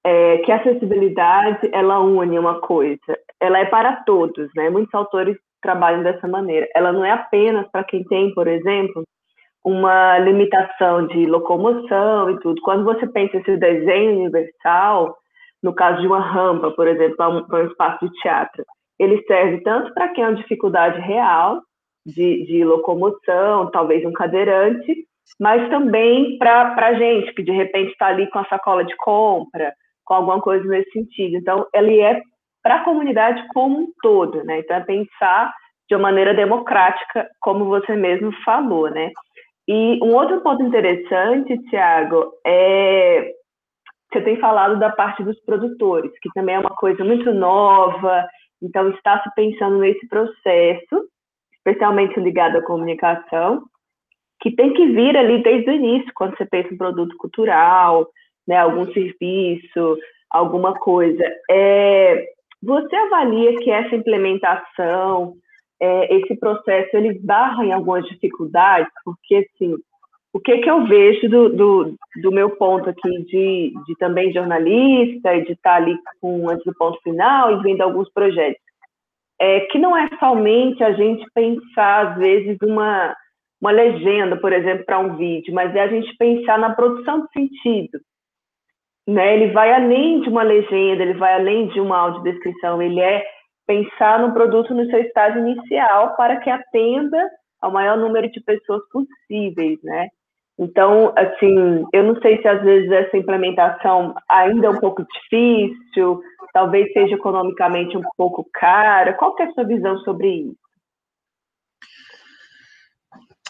é, 0.06 0.38
que 0.38 0.52
a 0.52 0.58
acessibilidade 0.58 1.68
ela 1.74 2.00
une 2.00 2.38
uma 2.38 2.62
coisa, 2.62 3.18
ela 3.40 3.58
é 3.58 3.66
para 3.66 4.04
todos, 4.04 4.50
né? 4.56 4.70
Muitos 4.70 4.94
autores 4.94 5.36
trabalham 5.64 6.04
dessa 6.04 6.28
maneira. 6.28 6.68
Ela 6.76 6.94
não 6.94 7.04
é 7.04 7.10
apenas 7.10 7.68
para 7.72 7.84
quem 7.84 8.04
tem, 8.04 8.32
por 8.36 8.48
exemplo, 8.48 9.04
uma 9.64 10.20
limitação 10.20 11.08
de 11.08 11.26
locomoção 11.26 12.30
e 12.30 12.40
tudo. 12.40 12.62
Quando 12.62 12.84
você 12.84 13.08
pensa 13.08 13.38
esse 13.38 13.58
desenho 13.58 14.20
universal, 14.20 15.18
no 15.64 15.74
caso 15.74 16.02
de 16.02 16.08
uma 16.08 16.20
rampa, 16.20 16.70
por 16.70 16.88
exemplo, 16.88 17.18
para 17.18 17.30
um, 17.30 17.44
um 17.64 17.66
espaço 17.66 18.08
de 18.08 18.14
teatro, 18.22 18.64
ele 19.00 19.24
serve 19.24 19.62
tanto 19.62 19.92
para 19.96 20.10
quem 20.10 20.24
tem 20.24 20.26
uma 20.26 20.36
dificuldade 20.36 21.00
real 21.00 21.62
de, 22.06 22.46
de 22.46 22.64
locomoção, 22.64 23.72
talvez 23.72 24.06
um 24.06 24.14
cadeirante, 24.14 25.08
mas 25.40 25.68
também 25.72 26.38
para 26.38 26.76
a 26.78 26.94
gente 26.94 27.34
que 27.34 27.42
de 27.42 27.52
repente 27.52 27.92
está 27.92 28.08
ali 28.08 28.30
com 28.30 28.38
a 28.38 28.46
sacola 28.46 28.86
de 28.86 28.96
compra, 28.98 29.74
com 30.06 30.14
alguma 30.14 30.40
coisa 30.40 30.66
nesse 30.68 30.92
sentido. 30.92 31.38
Então, 31.38 31.66
ele 31.74 32.00
é 32.00 32.22
para 32.64 32.78
a 32.78 32.84
comunidade 32.84 33.46
como 33.54 33.80
um 33.80 33.88
todo, 34.02 34.44
né? 34.44 34.60
Então, 34.60 34.78
é 34.78 34.82
pensar 34.82 35.54
de 35.88 35.96
uma 35.96 36.04
maneira 36.04 36.34
democrática, 36.34 37.28
como 37.40 37.66
você 37.66 37.96
mesmo 37.96 38.32
falou, 38.44 38.90
né? 38.90 39.12
E 39.68 40.00
um 40.04 40.14
outro 40.14 40.42
ponto 40.42 40.64
interessante, 40.64 41.58
Tiago, 41.70 42.32
é 42.46 43.32
você 44.12 44.22
tem 44.22 44.38
falado 44.40 44.80
da 44.80 44.90
parte 44.90 45.24
dos 45.24 45.38
produtores, 45.42 46.12
que 46.22 46.30
também 46.34 46.56
é 46.56 46.60
uma 46.60 46.70
coisa 46.70 47.04
muito 47.04 47.34
nova, 47.34 48.26
então 48.62 48.90
está 48.92 49.22
se 49.22 49.30
pensando 49.36 49.80
nesse 49.80 50.08
processo, 50.08 51.10
especialmente 51.58 52.18
ligado 52.20 52.58
à 52.58 52.64
comunicação, 52.64 53.64
que 54.40 54.56
tem 54.56 54.74
que 54.74 54.88
vir 54.88 55.18
ali 55.18 55.44
desde 55.44 55.70
o 55.70 55.74
início, 55.74 56.12
quando 56.16 56.38
você 56.38 56.46
pensa 56.46 56.74
em 56.74 56.78
produto 56.78 57.18
cultural, 57.18 58.08
né, 58.48 58.58
algum 58.58 58.86
serviço, 58.94 59.98
alguma 60.30 60.74
coisa. 60.74 61.24
É, 61.50 62.28
você 62.62 62.96
avalia 62.96 63.58
que 63.58 63.70
essa 63.70 63.96
implementação, 63.96 65.36
é, 65.80 66.16
esse 66.16 66.36
processo, 66.38 66.96
ele 66.96 67.20
barra 67.20 67.66
em 67.66 67.72
algumas 67.72 68.06
dificuldades? 68.06 68.92
Porque, 69.04 69.36
assim, 69.36 69.76
o 70.34 70.40
que, 70.40 70.58
que 70.58 70.70
eu 70.70 70.86
vejo 70.86 71.30
do, 71.30 71.50
do, 71.50 71.96
do 72.22 72.32
meu 72.32 72.50
ponto 72.52 72.90
aqui 72.90 73.24
de, 73.26 73.74
de 73.86 73.96
também 73.98 74.34
jornalista 74.34 75.36
e 75.36 75.46
de 75.46 75.54
estar 75.54 75.76
ali 75.76 75.98
com 76.20 76.50
antes 76.50 76.66
do 76.66 76.74
ponto 76.76 77.00
final 77.02 77.52
e 77.52 77.64
vendo 77.64 77.82
alguns 77.82 78.12
projetos? 78.12 78.62
É, 79.40 79.62
que 79.62 79.78
não 79.78 79.98
é 79.98 80.10
somente 80.18 80.84
a 80.84 80.94
gente 80.94 81.26
pensar, 81.34 82.08
às 82.08 82.18
vezes, 82.18 82.58
uma, 82.64 83.16
uma 83.62 83.72
legenda, 83.72 84.38
por 84.38 84.54
exemplo, 84.54 84.86
para 84.86 85.00
um 85.00 85.18
vídeo, 85.18 85.54
mas 85.54 85.76
é 85.76 85.82
a 85.82 85.88
gente 85.88 86.16
pensar 86.18 86.58
na 86.58 86.74
produção 86.74 87.22
de 87.22 87.32
sentido 87.34 88.00
né? 89.08 89.36
Ele 89.36 89.54
vai 89.54 89.74
além 89.74 90.22
de 90.22 90.30
uma 90.30 90.44
legenda, 90.44 91.04
ele 91.04 91.14
vai 91.14 91.34
além 91.34 91.68
de 91.68 91.80
uma 91.80 91.98
audiodescrição, 91.98 92.82
ele 92.82 93.00
é 93.00 93.24
pensar 93.68 94.20
no 94.20 94.34
produto 94.34 94.74
no 94.74 94.86
seu 94.88 95.00
estágio 95.00 95.40
inicial 95.40 96.16
para 96.16 96.38
que 96.38 96.50
atenda 96.50 97.30
ao 97.62 97.72
maior 97.72 97.98
número 97.98 98.30
de 98.30 98.40
pessoas 98.42 98.82
possíveis, 98.90 99.80
né? 99.84 100.10
Então, 100.58 101.14
assim, 101.18 101.84
eu 101.92 102.04
não 102.04 102.20
sei 102.22 102.42
se 102.42 102.48
às 102.48 102.62
vezes 102.64 102.90
essa 102.90 103.18
implementação 103.18 104.16
ainda 104.30 104.68
é 104.68 104.70
um 104.70 104.80
pouco 104.80 105.04
difícil, 105.04 106.22
talvez 106.54 106.92
seja 106.94 107.16
economicamente 107.16 107.98
um 107.98 108.04
pouco 108.16 108.48
cara. 108.54 109.14
Qual 109.14 109.36
que 109.36 109.44
é 109.44 109.48
a 109.48 109.52
sua 109.52 109.66
visão 109.66 109.98
sobre 110.00 110.30
isso? 110.30 110.58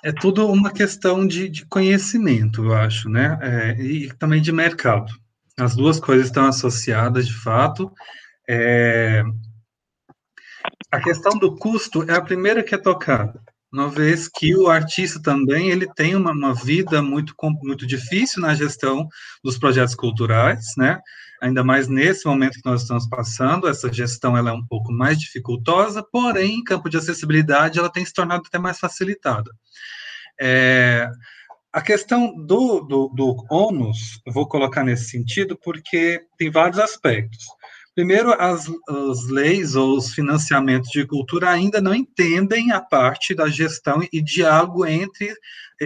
É 0.03 0.11
tudo 0.11 0.47
uma 0.47 0.71
questão 0.71 1.27
de, 1.27 1.49
de 1.49 1.67
conhecimento, 1.67 2.63
eu 2.63 2.73
acho, 2.73 3.09
né? 3.09 3.37
É, 3.41 3.81
e 3.81 4.07
também 4.17 4.41
de 4.41 4.51
mercado. 4.51 5.11
As 5.57 5.75
duas 5.75 5.99
coisas 5.99 6.27
estão 6.27 6.45
associadas, 6.45 7.27
de 7.27 7.33
fato. 7.33 7.91
É, 8.47 9.23
a 10.91 11.01
questão 11.01 11.37
do 11.37 11.55
custo 11.55 12.03
é 12.09 12.15
a 12.15 12.21
primeira 12.21 12.63
que 12.63 12.75
é 12.75 12.77
tocada 12.77 13.41
uma 13.75 13.89
vez 13.89 14.29
que 14.29 14.55
o 14.55 14.69
artista 14.69 15.21
também 15.21 15.69
ele 15.69 15.85
tem 15.95 16.15
uma, 16.15 16.31
uma 16.31 16.53
vida 16.53 17.01
muito, 17.01 17.33
muito 17.61 17.85
difícil 17.85 18.41
na 18.41 18.55
gestão 18.55 19.05
dos 19.43 19.57
projetos 19.57 19.93
culturais, 19.93 20.67
né? 20.77 20.97
Ainda 21.41 21.61
mais 21.61 21.89
nesse 21.89 22.25
momento 22.25 22.53
que 22.53 22.69
nós 22.69 22.83
estamos 22.83 23.05
passando, 23.09 23.67
essa 23.67 23.91
gestão 23.91 24.37
ela 24.37 24.49
é 24.49 24.53
um 24.53 24.65
pouco 24.65 24.93
mais 24.93 25.19
dificultosa, 25.19 26.01
porém, 26.01 26.55
em 26.55 26.63
campo 26.63 26.89
de 26.89 26.95
acessibilidade, 26.95 27.77
ela 27.77 27.91
tem 27.91 28.05
se 28.05 28.13
tornado 28.13 28.43
até 28.47 28.57
mais 28.57 28.79
facilitada. 28.79 29.51
É, 30.39 31.09
a 31.75 31.81
questão 31.81 32.33
do, 32.33 32.79
do, 32.79 33.09
do 33.09 33.35
ônus, 33.51 34.21
eu 34.25 34.31
vou 34.31 34.47
colocar 34.47 34.81
nesse 34.81 35.09
sentido, 35.09 35.59
porque 35.61 36.21
tem 36.37 36.49
vários 36.49 36.79
aspectos. 36.79 37.43
Primeiro, 37.93 38.31
as, 38.41 38.65
as 38.87 39.27
leis 39.27 39.75
ou 39.75 39.97
os 39.97 40.13
financiamentos 40.13 40.89
de 40.89 41.05
cultura 41.05 41.49
ainda 41.49 41.81
não 41.81 41.93
entendem 41.93 42.71
a 42.71 42.79
parte 42.79 43.35
da 43.35 43.49
gestão 43.49 43.99
e 44.13 44.21
diálogo 44.21 44.85
entre 44.85 45.33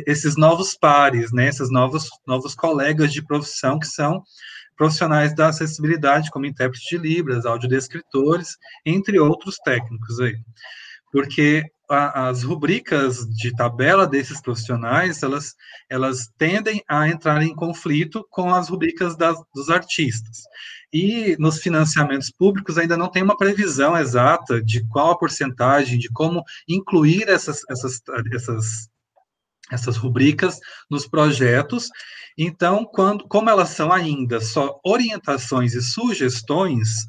esses 0.06 0.38
novos 0.38 0.76
pares, 0.76 1.32
né, 1.32 1.48
esses 1.48 1.72
novos, 1.72 2.08
novos 2.28 2.54
colegas 2.54 3.12
de 3.12 3.26
profissão 3.26 3.80
que 3.80 3.88
são 3.88 4.24
profissionais 4.78 5.34
da 5.34 5.48
acessibilidade, 5.48 6.30
como 6.30 6.46
intérpretes 6.46 6.88
de 6.88 7.00
Libras, 7.00 7.48
audiodescritores, 7.48 8.58
entre 8.86 9.20
outros 9.20 9.58
técnicos 9.66 10.20
aí. 10.20 10.36
Porque 11.12 11.64
a, 11.90 12.30
as 12.30 12.44
rubricas 12.44 13.28
de 13.28 13.54
tabela 13.56 14.06
desses 14.06 14.40
profissionais, 14.40 15.24
elas, 15.24 15.56
elas 15.90 16.32
tendem 16.38 16.84
a 16.88 17.10
entrar 17.10 17.42
em 17.42 17.56
conflito 17.56 18.26
com 18.30 18.54
as 18.54 18.70
rubricas 18.70 19.18
das, 19.18 19.38
dos 19.54 19.70
artistas. 19.70 20.44
E 20.94 21.36
nos 21.40 21.60
financiamentos 21.60 22.32
públicos 22.32 22.78
ainda 22.78 22.96
não 22.96 23.10
tem 23.10 23.24
uma 23.24 23.38
previsão 23.38 23.98
exata 23.98 24.62
de 24.62 24.86
qual 24.88 25.12
a 25.12 25.18
porcentagem, 25.18 26.00
de 26.00 26.10
como 26.10 26.44
incluir 26.68 27.28
essas, 27.28 27.62
essas, 27.70 28.02
essas, 28.34 28.90
essas 29.72 29.98
rubricas 29.98 30.60
nos 30.90 31.08
projetos. 31.08 31.90
Então, 32.38 32.86
quando, 32.86 33.28
como 33.28 33.50
elas 33.50 33.70
são 33.70 33.92
ainda 33.92 34.40
só 34.40 34.80
orientações 34.84 35.74
e 35.74 35.82
sugestões, 35.82 37.06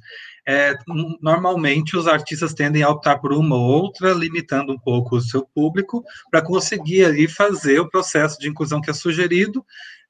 é, 0.47 0.75
normalmente 1.21 1.97
os 1.97 2.07
artistas 2.07 2.55
tendem 2.55 2.83
a 2.83 2.89
optar 2.89 3.19
por 3.19 3.33
uma 3.33 3.57
ou 3.57 3.63
outra, 3.63 4.13
limitando 4.13 4.73
um 4.73 4.79
pouco 4.79 5.17
o 5.17 5.21
seu 5.21 5.47
público, 5.55 6.03
para 6.31 6.43
conseguir 6.43 7.05
ali 7.05 7.29
fazer 7.29 7.81
o 7.81 7.89
processo 7.89 8.39
de 8.39 8.49
inclusão 8.49 8.81
que 8.81 8.91
é 8.91 8.95
sugerido, 8.95 9.65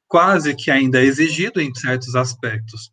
quase 0.06 0.54
que 0.54 0.70
ainda 0.70 1.00
é 1.00 1.04
exigido 1.04 1.60
em 1.60 1.74
certos 1.74 2.14
aspectos. 2.14 2.92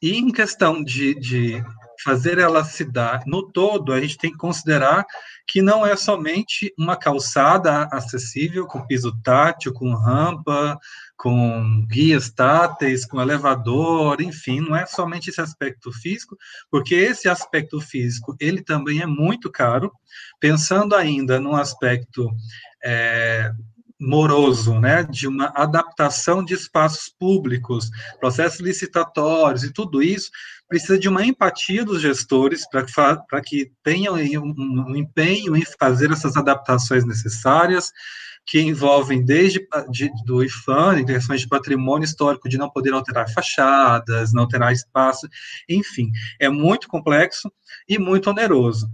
E 0.00 0.16
em 0.16 0.32
questão 0.32 0.82
de, 0.82 1.14
de 1.14 1.62
fazer 2.02 2.38
ela 2.38 2.64
se 2.64 2.84
dar 2.84 3.22
no 3.26 3.42
todo, 3.42 3.92
a 3.92 4.00
gente 4.00 4.18
tem 4.18 4.30
que 4.30 4.36
considerar 4.36 5.04
que 5.46 5.62
não 5.62 5.84
é 5.84 5.96
somente 5.96 6.72
uma 6.78 6.96
calçada 6.96 7.88
acessível 7.90 8.66
com 8.66 8.86
piso 8.86 9.16
tátil, 9.22 9.72
com 9.72 9.94
rampa, 9.94 10.78
com 11.16 11.86
guias 11.88 12.30
táteis, 12.30 13.04
com 13.04 13.20
elevador, 13.20 14.20
enfim, 14.20 14.60
não 14.60 14.76
é 14.76 14.86
somente 14.86 15.30
esse 15.30 15.40
aspecto 15.40 15.90
físico, 15.90 16.36
porque 16.70 16.94
esse 16.94 17.28
aspecto 17.28 17.80
físico 17.80 18.36
ele 18.38 18.62
também 18.62 19.00
é 19.00 19.06
muito 19.06 19.50
caro. 19.50 19.90
Pensando 20.38 20.94
ainda 20.94 21.40
num 21.40 21.56
aspecto 21.56 22.30
é, 22.84 23.50
moroso, 24.00 24.78
né, 24.78 25.02
de 25.02 25.26
uma 25.26 25.52
adaptação 25.56 26.44
de 26.44 26.54
espaços 26.54 27.12
públicos, 27.18 27.90
processos 28.20 28.60
licitatórios 28.60 29.64
e 29.64 29.72
tudo 29.72 30.02
isso, 30.02 30.30
precisa 30.68 30.98
de 30.98 31.08
uma 31.08 31.24
empatia 31.24 31.84
dos 31.84 32.00
gestores 32.00 32.64
para 32.68 33.40
que 33.40 33.72
tenham 33.82 34.14
um, 34.14 34.54
um, 34.88 34.96
empenho 34.96 35.56
em 35.56 35.64
fazer 35.78 36.12
essas 36.12 36.36
adaptações 36.36 37.04
necessárias, 37.04 37.90
que 38.46 38.60
envolvem 38.60 39.22
desde 39.22 39.66
de, 39.90 40.10
do 40.24 40.42
IFAN, 40.42 41.04
questões 41.04 41.40
de 41.40 41.48
patrimônio 41.48 42.06
histórico, 42.06 42.48
de 42.48 42.56
não 42.56 42.70
poder 42.70 42.94
alterar 42.94 43.28
fachadas, 43.28 44.32
não 44.32 44.44
alterar 44.44 44.72
espaço, 44.72 45.28
enfim, 45.68 46.10
é 46.38 46.48
muito 46.48 46.88
complexo 46.88 47.52
e 47.86 47.98
muito 47.98 48.30
oneroso. 48.30 48.88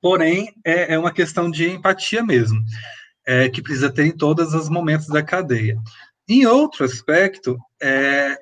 Porém, 0.00 0.52
é, 0.64 0.94
é 0.94 0.98
uma 0.98 1.12
questão 1.12 1.50
de 1.50 1.70
empatia 1.70 2.22
mesmo 2.24 2.64
é, 3.26 3.48
que 3.48 3.62
precisa 3.62 3.90
ter 3.90 4.06
em 4.06 4.16
todos 4.16 4.54
os 4.54 4.68
momentos 4.68 5.06
da 5.06 5.22
cadeia. 5.22 5.76
Em 6.28 6.46
outro 6.46 6.84
aspecto, 6.84 7.58
é, 7.82 8.36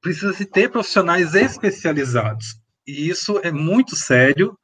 precisa 0.00 0.32
se 0.32 0.44
ter 0.44 0.70
profissionais 0.70 1.34
especializados. 1.34 2.58
E 2.86 3.08
isso 3.08 3.40
é 3.42 3.50
muito 3.50 3.96
sério, 3.96 4.58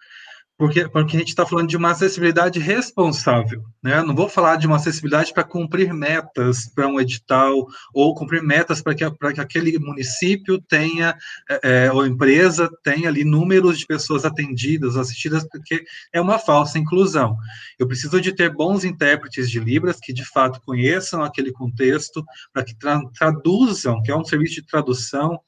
porque, 0.61 0.87
porque 0.87 1.17
a 1.17 1.19
gente 1.21 1.31
está 1.31 1.47
falando 1.47 1.71
de 1.71 1.77
uma 1.79 1.93
acessibilidade 1.93 2.59
responsável, 2.59 3.65
né? 3.83 4.03
Não 4.03 4.15
vou 4.15 4.29
falar 4.29 4.57
de 4.57 4.67
uma 4.67 4.77
acessibilidade 4.77 5.33
para 5.33 5.43
cumprir 5.43 5.91
metas 5.95 6.71
para 6.75 6.87
um 6.87 7.01
edital 7.01 7.67
ou 7.95 8.15
cumprir 8.15 8.43
metas 8.43 8.83
para 8.83 8.95
que, 8.95 9.11
que 9.11 9.41
aquele 9.41 9.79
município 9.79 10.61
tenha, 10.61 11.17
é, 11.49 11.87
é, 11.87 11.93
ou 11.93 12.07
empresa 12.07 12.71
tenha 12.83 13.09
ali 13.09 13.25
números 13.25 13.79
de 13.79 13.87
pessoas 13.87 14.27
atendidas, 14.27 14.99
assistidas, 14.99 15.49
porque 15.51 15.83
é 16.13 16.21
uma 16.21 16.39
falsa 16.39 16.79
inclusão. 16.79 17.39
Eu 17.79 17.87
preciso 17.87 18.21
de 18.21 18.31
ter 18.31 18.55
bons 18.55 18.85
intérpretes 18.85 19.51
de 19.51 19.59
Libras 19.59 19.99
que 19.99 20.13
de 20.13 20.27
fato 20.27 20.61
conheçam 20.61 21.25
aquele 21.25 21.53
contexto, 21.53 22.23
para 22.53 22.65
que 22.65 22.77
tra 22.77 23.01
traduzam, 23.19 24.03
que 24.03 24.11
é 24.11 24.15
um 24.15 24.27
serviço 24.27 24.57
de 24.57 24.67
tradução, 24.67 25.41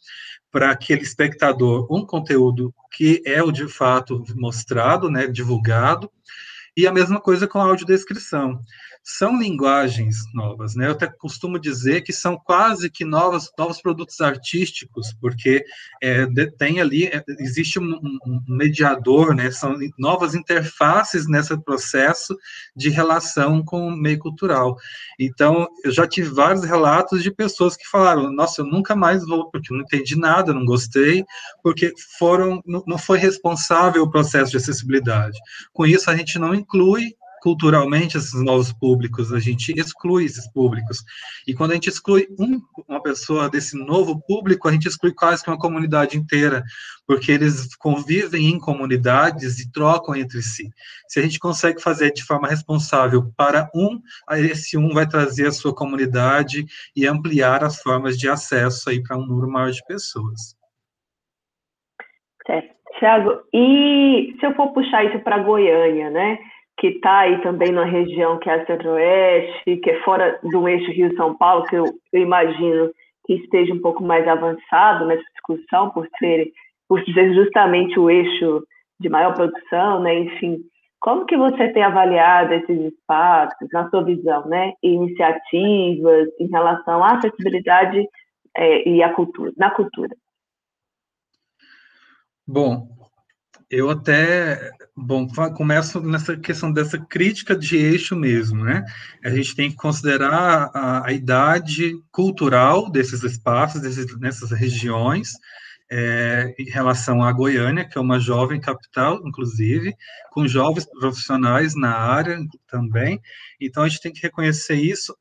para 0.53 0.71
aquele 0.71 1.03
espectador 1.03 1.88
um 1.91 2.05
conteúdo 2.05 2.73
que 2.91 3.23
é 3.25 3.43
o 3.43 3.51
de 3.51 3.67
fato 3.67 4.23
mostrado, 4.37 5.11
né, 5.11 5.27
divulgado, 5.27 6.11
e 6.77 6.87
a 6.87 6.93
mesma 6.93 7.21
coisa 7.21 7.49
com 7.49 7.59
a 7.59 7.65
audiodescrição 7.65 8.62
são 9.05 9.37
linguagens 9.38 10.17
novas, 10.33 10.77
né? 10.77 10.87
Eu 10.87 10.93
até 10.93 11.09
costumo 11.09 11.59
dizer 11.59 12.03
que 12.03 12.12
são 12.12 12.37
quase 12.37 12.88
que 12.88 13.05
novos, 13.05 13.51
novos 13.59 13.83
produtos 13.83 14.21
artísticos, 14.21 15.12
porque 15.21 15.65
é, 16.01 16.27
tem 16.59 16.81
ali, 16.81 17.07
é, 17.07 17.23
existe 17.41 17.81
um, 17.81 17.95
um, 17.95 18.41
mediador, 18.49 19.35
né? 19.35 19.51
São 19.51 19.77
novas 19.99 20.35
interfaces 20.35 21.27
nesse 21.27 21.57
processo 21.62 22.37
de 22.77 22.91
relação 22.91 23.65
com 23.65 23.88
o 23.88 23.97
meio 23.97 24.19
cultural. 24.21 24.77
Então, 25.19 25.67
eu 25.85 25.91
já 25.91 26.07
tive 26.07 26.31
vários 26.31 26.65
relatos 26.65 27.23
de 27.23 27.31
pessoas 27.31 27.77
que 27.77 27.88
falaram, 27.88 28.33
nossa, 28.33 28.62
eu 28.62 28.67
nunca 28.67 28.95
mais 28.95 29.27
vou, 29.27 29.51
porque 29.51 29.73
eu 29.73 29.79
não 29.79 29.85
entendi 29.85 30.17
nada, 30.17 30.55
não 30.55 30.65
gostei, 30.65 31.25
porque 31.62 31.93
foram, 32.19 32.62
não, 32.65 32.85
não 32.87 32.99
foi 32.99 33.19
responsável 33.19 34.03
o 34.03 34.11
processo 34.11 34.53
de 34.53 34.59
acessibilidade. 34.59 35.38
Com 35.73 35.85
isso, 35.85 36.09
a 36.09 36.17
gente 36.17 36.38
não 36.38 36.55
inclui 36.55 37.15
culturalmente 37.42 38.16
esses 38.16 38.40
novos 38.40 38.72
públicos, 38.72 39.33
a 39.33 39.40
gente 39.40 39.72
exclui 39.72 40.24
esses 40.24 40.48
públicos. 40.52 41.05
E 41.44 41.52
quando 41.52 41.72
a 41.72 41.74
gente 41.74 41.88
exclui 41.88 42.28
um, 42.38 42.62
uma 42.88 43.02
pessoa 43.02 43.50
desse 43.50 43.76
novo 43.76 44.22
público, 44.22 44.68
a 44.68 44.72
gente 44.72 44.87
exclui 44.87 45.12
quase 45.12 45.42
que 45.42 45.50
uma 45.50 45.59
comunidade 45.59 46.16
inteira, 46.16 46.62
porque 47.05 47.33
eles 47.33 47.74
convivem 47.74 48.46
em 48.46 48.61
comunidades 48.61 49.59
e 49.59 49.72
trocam 49.72 50.14
entre 50.14 50.40
si. 50.40 50.70
Se 51.09 51.18
a 51.18 51.22
gente 51.22 51.40
consegue 51.40 51.83
fazer 51.83 52.12
de 52.12 52.22
forma 52.22 52.46
responsável 52.46 53.33
para 53.37 53.68
um, 53.74 54.00
esse 54.37 54.78
um 54.78 54.90
vai 54.90 55.09
trazer 55.09 55.48
a 55.48 55.52
sua 55.52 55.74
comunidade 55.74 56.64
e 56.94 57.09
ampliar 57.09 57.64
as 57.64 57.83
formas 57.83 58.16
de 58.16 58.28
acesso 58.28 58.88
aí 58.88 59.02
para 59.02 59.16
um 59.16 59.26
número 59.26 59.50
maior 59.50 59.72
de 59.72 59.85
pessoas. 59.85 60.57
Certo. 62.46 62.72
Tiago, 62.98 63.42
e 63.52 64.37
se 64.38 64.46
eu 64.46 64.55
for 64.55 64.72
puxar 64.72 65.05
isso 65.05 65.18
para 65.24 65.38
Goiânia, 65.38 66.09
né? 66.11 66.38
Que 66.79 66.89
está 66.89 67.21
aí 67.21 67.41
também 67.43 67.71
na 67.71 67.85
região 67.85 68.39
que 68.39 68.49
é 68.49 68.55
a 68.55 68.67
Centro-Oeste, 68.67 69.77
que 69.79 69.91
é 69.91 70.03
fora 70.03 70.39
do 70.43 70.69
eixo 70.69 70.91
Rio-São 70.91 71.37
Paulo, 71.37 71.65
que 71.65 71.77
eu, 71.77 71.85
eu, 72.13 72.23
imagino 72.23 72.91
que 73.27 73.35
esteja 73.35 73.73
um 73.73 73.81
pouco 73.81 74.03
mais 74.03 74.27
avançado 74.27 75.07
nessa 75.07 75.23
discussão, 75.33 75.91
por 75.91 76.09
ser, 76.19 76.51
por 76.89 77.03
ser 77.05 77.35
justamente 77.35 77.99
o 77.99 78.11
eixo 78.11 78.65
de 78.99 79.09
maior 79.09 79.35
produção, 79.35 80.01
né? 80.01 80.19
Enfim, 80.21 80.59
como 80.99 81.27
que 81.27 81.37
você 81.37 81.69
tem 81.73 81.83
avaliado 81.83 82.55
esses 82.55 82.93
espaços, 82.93 83.69
na 83.73 83.89
sua 83.91 84.05
visão, 84.05 84.47
né? 84.47 84.73
Iniciativas 84.83 86.29
em 86.39 86.47
relação 86.49 87.03
à 87.03 87.17
acessibilidade 87.17 88.07
é, 88.57 88.89
e 88.89 89.03
à 89.03 89.13
cultura, 89.13 89.53
na 89.57 89.71
cultura? 89.71 90.15
Bom, 92.47 92.87
eu 93.73 93.89
até, 93.89 94.71
bom, 94.95 95.27
começo 95.57 95.99
nessa 96.03 96.37
questão 96.37 96.71
dessa 96.71 96.99
crítica 96.99 97.57
de 97.57 97.79
eixo 97.79 98.15
mesmo, 98.15 98.63
né? 98.63 98.85
A 99.25 99.31
gente 99.31 99.57
tem 99.57 99.71
que 99.71 99.77
considerar 99.77 100.71
a, 100.75 101.07
a 101.07 101.13
idade 101.13 101.95
cultural 102.11 102.91
desses 102.91 103.23
espaços, 103.23 103.81
desses, 103.81 104.15
nessas 104.21 104.51
regiões, 104.51 105.31
é, 105.91 106.55
em 106.59 106.65
relação 106.65 107.25
à 107.25 107.33
Goiânia, 107.33 107.89
que 107.89 107.97
é 107.97 108.01
uma 108.01 108.21
jovem 108.21 108.61
capital, 108.61 109.27
inclusive, 109.27 109.97
com 110.33 110.47
jovens 110.47 110.85
profissionais 110.85 111.75
na 111.75 111.97
área 111.97 112.39
também. 112.69 113.19
Então, 113.59 113.85
a 113.85 113.89
gente 113.89 114.03
tem 114.03 114.13
que 114.13 114.21
reconhecer 114.21 114.75
isso 114.75 115.17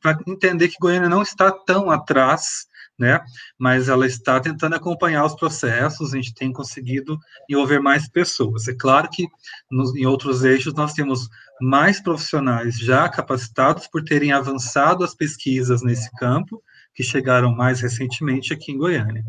para 0.00 0.18
entender 0.26 0.68
que 0.68 0.80
Goiânia 0.80 1.08
não 1.08 1.20
está 1.20 1.52
tão 1.52 1.90
atrás 1.90 2.66
né? 3.00 3.18
Mas 3.58 3.88
ela 3.88 4.06
está 4.06 4.38
tentando 4.38 4.74
acompanhar 4.74 5.24
os 5.24 5.34
processos, 5.34 6.12
a 6.12 6.16
gente 6.16 6.34
tem 6.34 6.52
conseguido 6.52 7.18
envolver 7.48 7.80
mais 7.80 8.06
pessoas. 8.06 8.68
É 8.68 8.74
claro 8.74 9.08
que 9.10 9.26
nos, 9.70 9.96
em 9.96 10.04
outros 10.04 10.44
eixos 10.44 10.74
nós 10.74 10.92
temos 10.92 11.28
mais 11.60 12.00
profissionais 12.00 12.78
já 12.78 13.08
capacitados 13.08 13.86
por 13.86 14.04
terem 14.04 14.32
avançado 14.32 15.02
as 15.02 15.14
pesquisas 15.14 15.82
nesse 15.82 16.10
campo, 16.16 16.62
que 16.94 17.02
chegaram 17.02 17.54
mais 17.54 17.80
recentemente 17.80 18.52
aqui 18.52 18.72
em 18.72 18.78
Goiânia. 18.78 19.24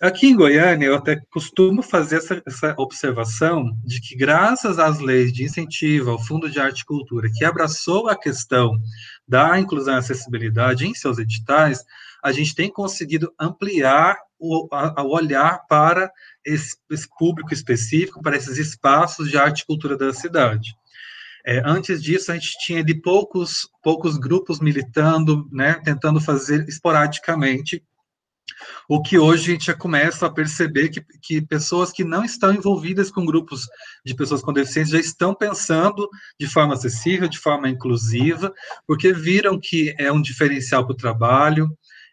Aqui 0.00 0.28
em 0.28 0.34
Goiânia, 0.34 0.86
eu 0.86 0.94
até 0.94 1.20
costumo 1.30 1.82
fazer 1.82 2.16
essa, 2.16 2.42
essa, 2.46 2.74
observação 2.78 3.70
de 3.84 4.00
que, 4.00 4.16
graças 4.16 4.78
às 4.78 4.98
leis 4.98 5.30
de 5.30 5.44
incentivo 5.44 6.10
ao 6.10 6.18
Fundo 6.18 6.48
de 6.48 6.58
Arte 6.58 6.80
e 6.80 6.84
Cultura, 6.86 7.28
que 7.30 7.44
abraçou 7.44 8.08
a 8.08 8.16
questão 8.16 8.80
da 9.28 9.60
inclusão 9.60 9.96
e 9.96 9.98
acessibilidade 9.98 10.86
em 10.86 10.94
seus 10.94 11.18
editais, 11.18 11.84
a 12.22 12.32
gente 12.32 12.54
tem 12.54 12.70
conseguido 12.70 13.32
ampliar 13.38 14.16
o, 14.38 14.68
a, 14.72 15.02
o 15.02 15.10
olhar 15.10 15.66
para 15.68 16.10
esse, 16.44 16.76
esse, 16.90 17.08
público 17.18 17.52
específico, 17.52 18.22
para 18.22 18.36
esses 18.36 18.56
espaços 18.58 19.28
de 19.30 19.36
arte 19.36 19.60
e 19.60 19.66
cultura 19.66 19.96
da 19.96 20.12
cidade. 20.12 20.74
É, 21.46 21.62
antes 21.64 22.02
disso, 22.02 22.30
a 22.30 22.34
gente 22.34 22.58
tinha 22.58 22.84
de 22.84 22.94
poucos, 22.94 23.68
poucos 23.82 24.18
grupos 24.18 24.60
militando, 24.60 25.48
né, 25.50 25.80
tentando 25.84 26.20
fazer 26.20 26.68
esporadicamente, 26.68 27.82
o 28.88 29.00
que 29.00 29.18
hoje 29.18 29.50
a 29.50 29.52
gente 29.52 29.66
já 29.66 29.74
começa 29.74 30.26
a 30.26 30.30
perceber 30.30 30.88
que, 30.88 31.00
que 31.22 31.40
pessoas 31.40 31.92
que 31.92 32.04
não 32.04 32.24
estão 32.24 32.52
envolvidas 32.52 33.10
com 33.10 33.24
grupos 33.24 33.66
de 34.04 34.14
pessoas 34.14 34.42
com 34.42 34.52
deficiência 34.52 34.98
já 34.98 35.00
estão 35.00 35.34
pensando 35.34 36.08
de 36.38 36.46
forma 36.46 36.74
acessível, 36.74 37.28
de 37.28 37.38
forma 37.38 37.68
inclusiva, 37.68 38.52
porque 38.86 39.12
viram 39.12 39.58
que 39.58 39.94
é 39.98 40.10
um 40.12 40.20
diferencial 40.20 40.84
para 40.84 40.92
o 40.92 40.96
trabalho, 40.96 41.70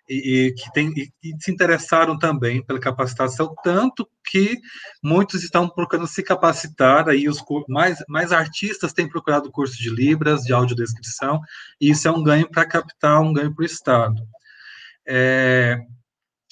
e, 0.08 0.54
que 0.54 0.72
tem, 0.72 0.90
e, 0.96 1.12
e, 1.24 1.34
se 1.40 1.52
interessaram 1.52 2.18
também 2.18 2.64
pela 2.64 2.80
capacitação, 2.80 3.54
tanto 3.64 4.08
que 4.30 4.58
muitos 5.04 5.44
estão 5.44 5.68
procurando 5.68 6.08
se 6.08 6.24
capacitar, 6.24 7.10
aí 7.10 7.28
os 7.28 7.44
mais, 7.68 8.04
mais 8.08 8.32
artistas 8.32 8.94
têm 8.94 9.08
procurado 9.08 9.52
curso 9.52 9.78
de 9.78 9.90
Libras, 9.90 10.44
de 10.44 10.54
audiodescrição, 10.54 11.42
e 11.80 11.90
isso 11.92 12.08
é 12.08 12.12
um 12.12 12.24
ganho 12.24 12.50
para 12.50 12.64
a 12.64 12.68
capital, 12.68 13.24
um 13.24 13.34
ganho 13.34 13.54
para 13.54 13.64
o 13.64 13.66
Estado. 13.66 14.22
É, 15.06 15.78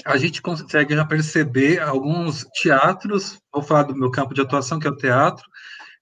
a 0.06 0.18
gente 0.18 0.42
consegue 0.42 0.96
já 0.96 1.06
perceber 1.06 1.80
alguns 1.80 2.46
teatros, 2.62 3.40
vou 3.54 3.64
falar 3.64 3.84
do 3.84 3.96
meu 3.96 4.12
campo 4.12 4.34
de 4.34 4.42
atuação, 4.42 4.80
que 4.80 4.88
é 4.88 4.92
o 4.92 4.98
teatro, 4.98 5.46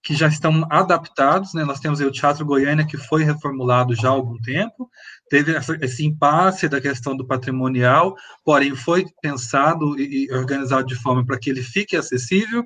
que 0.03 0.13
já 0.13 0.27
estão 0.27 0.67
adaptados, 0.69 1.53
né? 1.53 1.63
Nós 1.63 1.79
temos 1.79 2.01
o 2.01 2.11
Teatro 2.11 2.45
Goiânia, 2.45 2.85
que 2.85 2.97
foi 2.97 3.23
reformulado 3.23 3.95
já 3.95 4.09
há 4.09 4.11
algum 4.11 4.37
tempo, 4.37 4.89
teve 5.29 5.53
esse 5.81 6.05
impasse 6.05 6.67
da 6.67 6.81
questão 6.81 7.15
do 7.15 7.25
patrimonial, 7.25 8.13
porém 8.43 8.75
foi 8.75 9.05
pensado 9.21 9.97
e, 9.97 10.25
e 10.25 10.33
organizado 10.33 10.85
de 10.85 10.95
forma 10.95 11.25
para 11.25 11.39
que 11.39 11.49
ele 11.49 11.63
fique 11.63 11.95
acessível, 11.95 12.65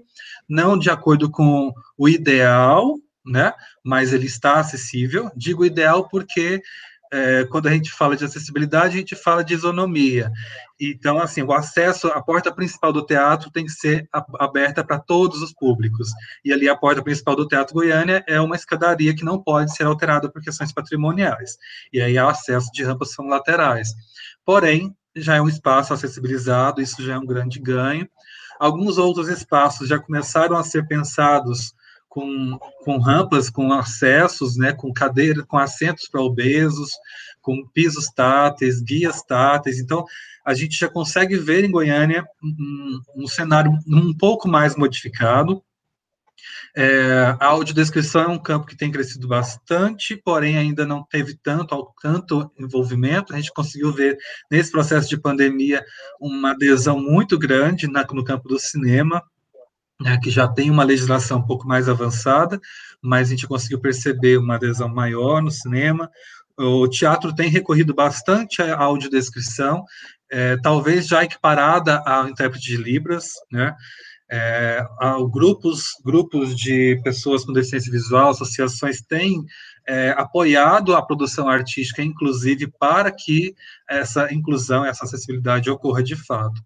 não 0.50 0.78
de 0.78 0.90
acordo 0.90 1.30
com 1.30 1.72
o 1.96 2.10
ideal, 2.10 2.96
né? 3.24 3.54
Mas 3.86 4.14
ele 4.14 4.26
está 4.26 4.56
acessível. 4.56 5.30
Digo 5.36 5.64
ideal 5.64 6.10
porque 6.10 6.62
é, 7.12 7.46
quando 7.46 7.68
a 7.68 7.72
gente 7.72 7.92
fala 7.92 8.18
de 8.18 8.26
acessibilidade, 8.26 8.96
a 8.96 9.00
gente 9.00 9.16
fala 9.16 9.44
de 9.44 9.54
isonomia. 9.54 10.32
Então, 10.80 11.20
assim, 11.20 11.42
o 11.42 11.52
acesso, 11.52 12.08
a 12.10 12.22
porta 12.22 12.52
principal 12.52 12.94
do 12.94 13.06
teatro 13.06 13.50
tem 13.52 13.66
que 13.66 13.72
ser 13.72 14.08
aberta 14.40 14.84
para 14.84 15.00
todos 15.00 15.42
os 15.42 15.52
públicos. 15.52 16.10
E 16.46 16.54
ali 16.54 16.70
a 16.70 16.76
porta 16.76 17.02
principal 17.02 17.36
do 17.36 17.48
Teatro 17.48 17.74
Goiânia 17.74 18.24
é 18.28 18.40
uma 18.40 18.56
escadaria 18.56 19.16
que 19.16 19.26
não 19.26 19.42
pode 19.42 19.76
ser 19.76 19.84
alterada 19.84 20.30
por 20.32 20.42
questões 20.42 20.72
patrimoniais. 20.72 21.58
E 21.92 22.00
aí 22.00 22.18
o 22.18 22.28
acesso 22.28 22.72
de 22.72 22.84
rampas 22.84 23.14
são 23.14 23.28
laterais. 23.28 23.90
Porém, 24.46 24.96
já 25.16 25.36
é 25.36 25.42
um 25.42 25.48
espaço 25.48 25.94
acessibilizado, 25.94 26.82
isso 26.82 27.04
já 27.04 27.16
é 27.16 27.18
um 27.18 27.26
grande 27.26 27.60
ganho. 27.60 28.08
Alguns 28.60 28.98
outros 28.98 29.30
espaços 29.30 29.88
já 29.88 30.00
começaram 30.00 30.56
a 30.56 30.64
ser 30.64 30.88
pensados 30.88 31.74
com, 32.18 32.58
com 32.84 32.98
rampas, 32.98 33.48
com 33.48 33.72
acessos, 33.72 34.58
né, 34.58 34.74
com 34.74 34.92
cadeiras, 34.92 35.46
com 35.46 35.56
assentos 35.56 36.10
para 36.10 36.20
obesos, 36.20 36.90
com 37.40 37.64
pisos 37.68 38.08
táteis, 38.08 38.82
guias 38.82 39.22
táteis. 39.22 39.80
Então, 39.80 40.04
a 40.44 40.56
gente 40.56 40.76
já 40.76 40.90
consegue 40.90 41.38
ver 41.38 41.64
em 41.64 41.70
Goiânia 41.70 42.26
um, 42.44 43.00
um 43.18 43.28
cenário 43.28 43.72
um 43.88 44.18
pouco 44.18 44.48
mais 44.48 44.76
modificado. 44.76 45.62
É, 46.76 47.36
a 47.40 47.46
audiodescrição 47.46 48.24
é 48.24 48.28
um 48.28 48.40
campo 48.40 48.66
que 48.66 48.76
tem 48.76 48.92
crescido 48.92 49.28
bastante, 49.28 50.16
porém 50.16 50.58
ainda 50.58 50.88
não 50.88 51.04
teve 51.04 51.36
tanto, 51.36 51.94
tanto 52.02 52.52
envolvimento. 52.58 53.32
A 53.32 53.36
gente 53.38 53.54
conseguiu 53.54 53.92
ver 53.92 54.18
nesse 54.50 54.72
processo 54.72 55.08
de 55.08 55.22
pandemia 55.22 55.86
uma 56.20 56.52
adesão 56.52 57.00
muito 57.00 57.38
grande 57.38 57.88
na, 57.88 58.04
no 58.12 58.24
campo 58.24 58.50
do 58.50 58.58
cinema, 58.58 59.22
né, 60.02 60.18
que 60.22 60.30
já 60.30 60.48
tem 60.48 60.70
uma 60.70 60.84
legislação 60.84 61.40
um 61.40 61.46
pouco 61.46 61.68
mais 61.68 61.90
avançada, 61.90 62.60
mas 63.02 63.28
a 63.28 63.32
gente 63.32 63.48
conseguiu 63.48 63.80
perceber 63.80 64.38
uma 64.38 64.56
adesão 64.56 64.88
maior 64.88 65.42
no 65.42 65.52
cinema. 65.52 66.10
O 66.58 66.88
teatro 66.88 67.34
tem 67.34 67.50
recorrido 67.50 67.94
bastante 67.94 68.62
à 68.62 68.78
audiodescrição, 68.78 69.84
é, 70.32 70.58
talvez 70.58 71.08
já 71.08 71.24
equiparada 71.24 72.00
ao 72.06 72.28
intérprete 72.28 72.68
de 72.68 72.78
Libras, 72.78 73.32
né? 73.52 73.76
É, 74.30 74.86
grupos, 75.32 75.92
grupos 76.04 76.54
de 76.54 77.00
pessoas 77.02 77.46
com 77.46 77.54
deficiência 77.54 77.90
visual, 77.90 78.32
associações 78.32 79.02
têm 79.02 79.42
é, 79.88 80.10
apoiado 80.18 80.94
a 80.94 81.02
produção 81.02 81.48
artística, 81.48 82.04
inclusive, 82.04 82.68
para 82.78 83.10
que 83.10 83.56
essa 83.90 84.34
inclusão, 84.34 84.84
essa 84.84 85.06
acessibilidade 85.06 85.70
ocorra 85.70 86.04
de 86.04 86.18
fato 86.18 86.62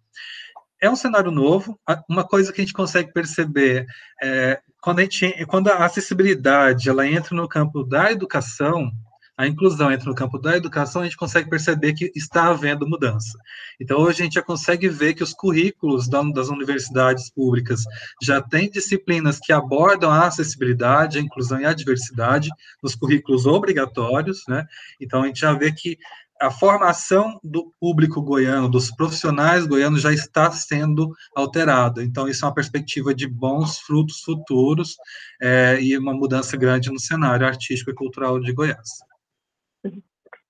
é 0.81 0.89
um 0.89 0.95
cenário 0.95 1.31
novo. 1.31 1.79
Uma 2.09 2.23
coisa 2.23 2.51
que 2.51 2.59
a 2.59 2.63
gente 2.63 2.73
consegue 2.73 3.13
perceber 3.13 3.85
é, 4.21 4.59
quando 4.81 4.99
a 4.99 5.03
gente, 5.03 5.45
quando 5.45 5.69
a 5.69 5.85
acessibilidade 5.85 6.89
ela 6.89 7.07
entra 7.07 7.35
no 7.35 7.47
campo 7.47 7.83
da 7.83 8.11
educação, 8.11 8.91
a 9.37 9.47
inclusão 9.47 9.91
entra 9.91 10.09
no 10.09 10.15
campo 10.15 10.37
da 10.37 10.57
educação, 10.57 11.01
a 11.01 11.05
gente 11.05 11.17
consegue 11.17 11.49
perceber 11.49 11.93
que 11.93 12.11
está 12.15 12.49
havendo 12.49 12.87
mudança. 12.87 13.37
Então, 13.79 13.99
hoje 13.99 14.21
a 14.21 14.23
gente 14.25 14.33
já 14.33 14.41
consegue 14.41 14.87
ver 14.89 15.13
que 15.13 15.23
os 15.23 15.33
currículos 15.33 16.07
das 16.07 16.49
universidades 16.49 17.29
públicas 17.31 17.83
já 18.21 18.41
têm 18.41 18.69
disciplinas 18.69 19.39
que 19.39 19.53
abordam 19.53 20.11
a 20.11 20.27
acessibilidade, 20.27 21.17
a 21.17 21.21
inclusão 21.21 21.59
e 21.59 21.65
a 21.65 21.73
diversidade 21.73 22.49
nos 22.83 22.93
currículos 22.93 23.45
obrigatórios, 23.45 24.43
né? 24.47 24.65
Então, 24.99 25.23
a 25.23 25.27
gente 25.27 25.39
já 25.39 25.53
vê 25.53 25.71
que 25.71 25.97
a 26.41 26.49
formação 26.49 27.39
do 27.43 27.71
público 27.79 28.19
goiano, 28.21 28.67
dos 28.67 28.89
profissionais 28.89 29.67
goianos, 29.67 30.01
já 30.01 30.11
está 30.11 30.49
sendo 30.49 31.11
alterada. 31.35 32.03
Então, 32.03 32.27
isso 32.27 32.43
é 32.43 32.47
uma 32.47 32.55
perspectiva 32.55 33.13
de 33.13 33.27
bons 33.27 33.79
frutos 33.79 34.21
futuros 34.23 34.95
é, 35.39 35.77
e 35.79 35.95
uma 35.95 36.13
mudança 36.13 36.57
grande 36.57 36.91
no 36.91 36.99
cenário 36.99 37.45
artístico 37.45 37.91
e 37.91 37.95
cultural 37.95 38.39
de 38.39 38.51
Goiás. 38.51 38.89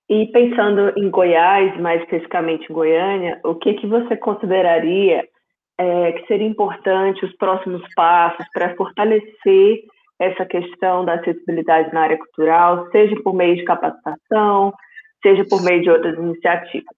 E 0.10 0.28
pensando 0.28 0.94
em 0.98 1.10
Goiás, 1.10 1.80
mais 1.80 2.02
especificamente 2.04 2.66
em 2.70 2.74
Goiânia, 2.74 3.40
o 3.44 3.56
que, 3.56 3.74
que 3.74 3.88
você 3.88 4.16
consideraria 4.16 5.26
é, 5.78 6.12
que 6.14 6.28
seria 6.28 6.48
importante 6.48 7.26
os 7.26 7.36
próximos 7.36 7.82
passos 7.96 8.46
para 8.54 8.76
fortalecer 8.76 9.80
essa 10.20 10.46
questão 10.46 11.04
da 11.04 11.16
acessibilidade 11.16 11.94
na 11.94 12.02
área 12.02 12.18
cultural, 12.18 12.88
seja 12.92 13.16
por 13.24 13.34
meio 13.34 13.56
de 13.56 13.64
capacitação, 13.64 14.72
seja 15.22 15.46
por 15.46 15.62
meio 15.62 15.82
de 15.82 15.90
outras 15.90 16.18
iniciativas? 16.18 16.96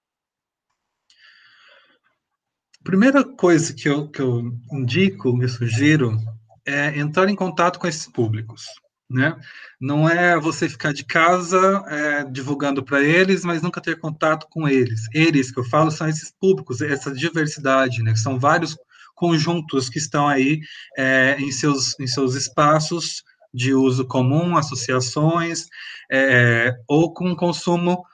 Primeira 2.82 3.24
coisa 3.24 3.72
que 3.72 3.88
eu, 3.88 4.08
que 4.08 4.20
eu 4.20 4.42
indico, 4.70 5.34
me 5.34 5.48
sugiro, 5.48 6.18
é 6.66 6.98
entrar 6.98 7.28
em 7.28 7.34
contato 7.34 7.78
com 7.78 7.86
esses 7.86 8.06
públicos. 8.06 8.66
Né? 9.08 9.38
Não 9.80 10.08
é 10.08 10.38
você 10.38 10.68
ficar 10.68 10.92
de 10.92 11.04
casa 11.04 11.84
é, 11.88 12.24
divulgando 12.24 12.82
para 12.82 13.02
eles, 13.02 13.44
mas 13.44 13.62
nunca 13.62 13.80
ter 13.80 13.98
contato 13.98 14.46
com 14.50 14.66
eles. 14.66 15.02
Eles 15.14 15.50
que 15.50 15.60
eu 15.60 15.64
falo 15.64 15.90
são 15.90 16.08
esses 16.08 16.32
públicos, 16.40 16.80
essa 16.80 17.12
diversidade, 17.12 18.02
né? 18.02 18.14
São 18.16 18.38
vários 18.38 18.76
conjuntos 19.14 19.88
que 19.88 19.98
estão 19.98 20.26
aí 20.26 20.60
é, 20.96 21.36
em, 21.38 21.52
seus, 21.52 21.98
em 22.00 22.06
seus 22.06 22.34
espaços 22.34 23.22
de 23.52 23.72
uso 23.72 24.06
comum, 24.06 24.56
associações, 24.56 25.66
é, 26.10 26.74
ou 26.88 27.14
com 27.14 27.36
consumo 27.36 28.04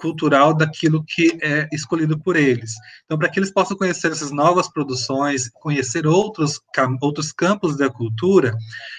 cultural 0.00 0.54
daquilo 0.54 1.04
que 1.04 1.38
é 1.42 1.68
escolhido 1.72 2.18
por 2.18 2.36
eles. 2.36 2.74
Então, 3.04 3.18
para 3.18 3.28
que 3.28 3.38
eles 3.38 3.52
possam 3.52 3.76
conhecer 3.76 4.10
essas 4.10 4.30
novas 4.30 4.66
produções, 4.66 5.48
conhecer 5.60 6.06
outros, 6.06 6.60
outros 7.00 7.32
campos 7.32 7.76
da 7.76 7.90
cultura, 7.90 8.56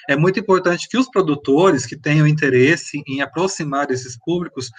é 0.07 0.15
muito 0.15 0.39
importante 0.39 0.87
que 0.87 0.97
os 0.97 1.09
produtores 1.09 1.85
que 1.85 1.97
tenham 1.97 2.27
interesse 2.27 3.03
em 3.07 3.21
aproximar 3.21 3.89
esses 3.89 4.17
públicos 4.17 4.69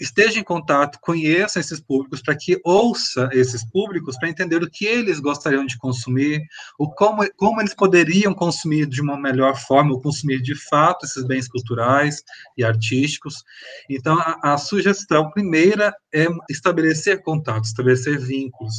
esteja 0.00 0.40
em 0.40 0.44
contato, 0.44 0.98
conheça 1.00 1.60
esses 1.60 1.80
públicos, 1.80 2.22
para 2.22 2.36
que 2.36 2.60
ouça 2.64 3.28
esses 3.32 3.64
públicos, 3.64 4.16
para 4.16 4.28
entender 4.28 4.62
o 4.62 4.70
que 4.70 4.86
eles 4.86 5.20
gostariam 5.20 5.66
de 5.66 5.76
consumir, 5.78 6.42
o 6.78 6.90
como, 6.90 7.22
como 7.36 7.60
eles 7.60 7.74
poderiam 7.74 8.34
consumir 8.34 8.86
de 8.86 9.00
uma 9.00 9.18
melhor 9.18 9.56
forma, 9.56 9.92
ou 9.92 10.00
consumir 10.00 10.40
de 10.40 10.54
fato 10.54 11.04
esses 11.04 11.24
bens 11.24 11.48
culturais 11.48 12.22
e 12.56 12.64
artísticos. 12.64 13.44
Então, 13.88 14.18
a, 14.18 14.54
a 14.54 14.58
sugestão 14.58 15.30
primeira 15.30 15.94
é 16.12 16.26
estabelecer 16.50 17.22
contatos, 17.22 17.68
estabelecer 17.70 18.18
vínculos. 18.18 18.74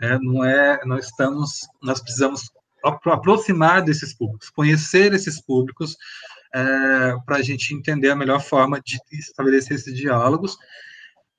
É, 0.00 0.18
não 0.18 0.44
é, 0.44 0.80
nós 0.84 1.06
estamos, 1.06 1.68
nós 1.82 2.00
precisamos 2.00 2.50
aproximar 2.84 3.82
desses 3.82 4.14
públicos, 4.14 4.50
conhecer 4.50 5.12
esses 5.12 5.40
públicos, 5.40 5.96
é, 6.54 7.16
para 7.26 7.36
a 7.36 7.42
gente 7.42 7.74
entender 7.74 8.10
a 8.10 8.16
melhor 8.16 8.40
forma 8.40 8.80
de 8.80 8.98
estabelecer 9.12 9.76
esses 9.76 9.94
diálogos 9.94 10.56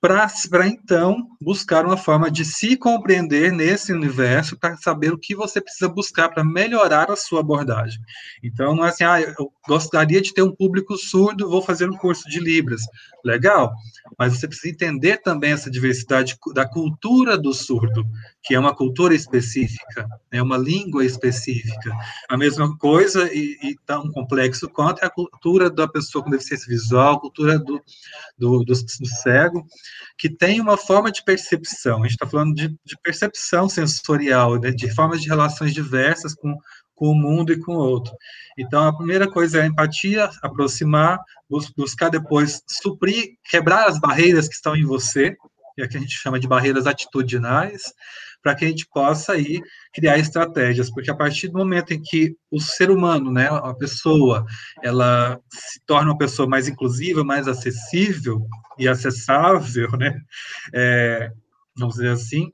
para 0.02 0.66
então 0.66 1.28
buscar 1.42 1.86
uma 1.86 1.98
forma 1.98 2.32
de 2.32 2.46
se 2.46 2.78
compreender 2.78 3.52
nesse 3.52 3.92
universo 3.92 4.58
para 4.58 4.78
saber 4.78 5.12
o 5.12 5.18
que 5.18 5.36
você 5.36 5.60
precisa 5.60 5.90
buscar 5.90 6.30
para 6.30 6.44
melhorar 6.44 7.12
a 7.12 7.18
sua 7.18 7.42
abordagem. 7.42 8.00
Então, 8.42 8.74
não 8.74 8.86
é 8.86 8.90
assim, 8.90 9.04
ah, 9.04 9.20
eu 9.20 9.52
gostaria 9.68 10.22
de 10.22 10.34
ter 10.34 10.42
um 10.42 10.56
público 10.56 10.96
surdo, 10.96 11.50
vou 11.50 11.62
fazer 11.62 11.90
um 11.90 11.98
curso 11.98 12.30
de 12.30 12.40
Libras. 12.40 12.82
Legal, 13.24 13.74
mas 14.18 14.34
você 14.34 14.48
precisa 14.48 14.70
entender 14.70 15.18
também 15.18 15.52
essa 15.52 15.70
diversidade 15.70 16.38
da 16.54 16.68
cultura 16.68 17.38
do 17.38 17.54
surdo, 17.54 18.06
que 18.42 18.56
é 18.56 18.60
uma 18.60 18.74
cultura 18.74 19.14
específica, 19.14 20.08
é 20.32 20.42
uma 20.42 20.58
língua 20.58 21.04
específica. 21.06 21.92
A 22.30 22.38
mesma 22.38 22.78
coisa, 22.78 23.30
e, 23.34 23.58
e 23.62 23.76
tão 23.86 24.10
complexo 24.12 24.70
quanto, 24.70 25.04
é 25.04 25.06
a 25.06 25.10
cultura 25.10 25.70
da 25.70 25.88
pessoa 25.88 26.24
com 26.24 26.30
deficiência 26.30 26.68
visual, 26.68 27.20
cultura 27.20 27.60
do, 27.60 27.82
do, 28.38 28.64
do, 28.64 28.74
do 28.74 29.08
cego, 29.22 29.66
que 30.18 30.30
tem 30.30 30.62
uma 30.62 30.78
forma 30.78 31.12
de 31.12 31.24
percepção. 31.24 32.00
A 32.00 32.04
gente 32.04 32.12
está 32.12 32.28
falando 32.28 32.54
de, 32.54 32.70
de, 32.70 32.98
percepção 33.04 33.68
sensorial, 33.68 34.60
né, 34.60 34.72
de 34.72 34.94
formas 34.94 35.22
de 35.22 35.28
relações 35.28 35.74
diversas 35.74 36.34
com, 36.34 36.56
com 37.00 37.08
o 37.08 37.16
mundo 37.16 37.54
e 37.54 37.60
com 37.60 37.72
o 37.72 37.80
outro. 37.80 38.14
Então, 38.58 38.86
a 38.86 38.96
primeira 38.96 39.26
coisa 39.26 39.60
é 39.60 39.62
a 39.62 39.66
empatia, 39.66 40.30
aproximar, 40.44 41.18
bus 41.50 41.72
buscar 41.76 42.10
depois 42.10 42.62
suprir, 42.68 43.38
quebrar 43.50 43.88
as 43.88 43.98
barreiras 43.98 44.50
que 44.50 44.54
estão 44.54 44.76
em 44.76 44.84
você, 44.84 45.34
que 45.76 45.82
é 45.82 45.88
que 45.88 45.96
a 45.96 46.00
gente 46.00 46.18
chama 46.18 46.38
de 46.38 46.48
barreiras 46.48 46.86
atitudinais, 46.86 47.94
para 48.44 48.54
que 48.54 48.66
a 48.66 48.68
gente 48.68 48.86
possa 48.94 49.34
aí 49.34 49.62
criar 49.94 50.18
estratégias, 50.18 50.90
porque 50.90 51.10
a 51.10 51.16
partir 51.16 51.48
do 51.48 51.58
momento 51.58 51.94
em 51.94 52.02
que 52.02 52.36
o 52.52 52.60
ser 52.60 52.90
humano, 52.90 53.32
né, 53.32 53.48
a 53.50 53.74
pessoa, 53.74 54.46
ela 54.84 55.40
se 55.50 55.80
torna 55.86 56.12
uma 56.12 56.18
pessoa 56.18 56.48
mais 56.48 56.68
inclusiva, 56.68 57.24
mais 57.24 57.48
acessível 57.48 58.46
e 58.78 58.88
acessável, 58.88 59.90
né, 59.98 60.20
é, 60.74 61.32
vamos 61.78 61.96
dizer 61.96 62.12
assim, 62.12 62.50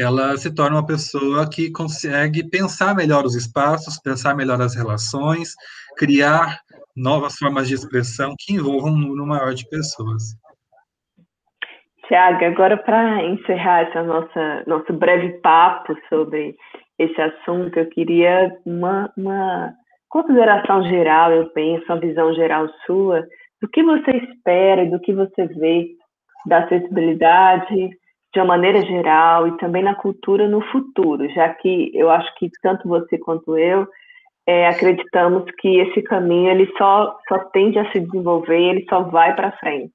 ela 0.00 0.34
se 0.38 0.54
torna 0.54 0.76
uma 0.76 0.86
pessoa 0.86 1.48
que 1.48 1.70
consegue 1.70 2.48
pensar 2.48 2.94
melhor 2.94 3.24
os 3.24 3.34
espaços, 3.34 4.00
pensar 4.00 4.34
melhor 4.34 4.60
as 4.62 4.74
relações, 4.74 5.50
criar 5.98 6.58
novas 6.96 7.36
formas 7.36 7.68
de 7.68 7.74
expressão 7.74 8.34
que 8.38 8.54
envolvam 8.54 8.92
um 8.92 8.98
número 8.98 9.26
maior 9.26 9.52
de 9.52 9.68
pessoas. 9.68 10.22
Tiago, 12.08 12.44
agora 12.44 12.78
para 12.78 13.24
encerrar 13.24 13.82
esse 13.82 14.66
nosso 14.66 14.92
breve 14.94 15.38
papo 15.40 15.94
sobre 16.08 16.56
esse 16.98 17.20
assunto, 17.20 17.78
eu 17.78 17.88
queria 17.90 18.50
uma, 18.64 19.12
uma 19.16 19.72
consideração 20.08 20.82
geral, 20.84 21.30
eu 21.30 21.50
penso, 21.50 21.84
uma 21.88 22.00
visão 22.00 22.34
geral 22.34 22.68
sua, 22.86 23.22
do 23.60 23.68
que 23.68 23.82
você 23.82 24.10
espera 24.12 24.86
do 24.86 24.98
que 25.00 25.12
você 25.12 25.46
vê 25.46 25.88
da 26.46 26.64
acessibilidade 26.64 27.99
de 28.32 28.40
uma 28.40 28.46
maneira 28.46 28.80
geral 28.82 29.48
e 29.48 29.56
também 29.58 29.82
na 29.82 29.94
cultura 29.94 30.48
no 30.48 30.60
futuro, 30.70 31.28
já 31.30 31.52
que 31.54 31.90
eu 31.94 32.10
acho 32.10 32.32
que 32.36 32.50
tanto 32.62 32.88
você 32.88 33.18
quanto 33.18 33.56
eu 33.58 33.88
é, 34.46 34.68
acreditamos 34.68 35.44
que 35.58 35.80
esse 35.80 36.02
caminho 36.02 36.50
ele 36.50 36.72
só, 36.76 37.18
só 37.28 37.38
tende 37.50 37.78
a 37.78 37.90
se 37.92 38.00
desenvolver, 38.00 38.58
ele 38.58 38.86
só 38.88 39.02
vai 39.02 39.34
para 39.34 39.56
frente. 39.58 39.94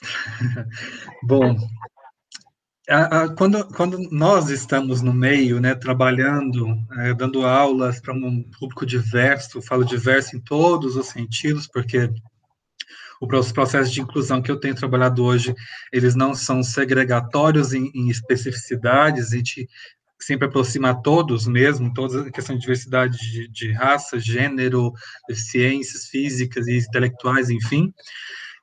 Bom, 1.22 1.56
a, 2.88 3.22
a, 3.22 3.34
quando, 3.34 3.66
quando 3.74 3.98
nós 4.10 4.50
estamos 4.50 5.00
no 5.00 5.12
meio, 5.12 5.60
né, 5.60 5.74
trabalhando, 5.74 6.66
é, 6.98 7.14
dando 7.14 7.46
aulas 7.46 8.00
para 8.00 8.12
um 8.12 8.42
público 8.58 8.84
diverso, 8.84 9.62
falo 9.62 9.84
diverso 9.84 10.36
em 10.36 10.40
todos 10.40 10.96
os 10.96 11.06
sentidos, 11.06 11.66
porque 11.66 12.10
os 13.20 13.52
processos 13.52 13.92
de 13.92 14.00
inclusão 14.00 14.40
que 14.40 14.50
eu 14.50 14.58
tenho 14.58 14.74
trabalhado 14.74 15.22
hoje, 15.22 15.54
eles 15.92 16.14
não 16.14 16.34
são 16.34 16.62
segregatórios 16.62 17.74
em, 17.74 17.90
em 17.94 18.08
especificidades, 18.08 19.32
a 19.32 19.36
gente 19.36 19.68
sempre 20.18 20.46
aproxima 20.46 20.90
a 20.90 20.94
todos 20.94 21.46
mesmo, 21.46 21.92
toda 21.92 22.22
a 22.22 22.30
questão 22.30 22.54
de 22.54 22.60
diversidade 22.60 23.18
de, 23.18 23.48
de 23.48 23.72
raça, 23.72 24.18
gênero, 24.18 24.92
deficiências 25.28 26.06
físicas 26.06 26.66
e 26.66 26.78
intelectuais, 26.78 27.50
enfim, 27.50 27.92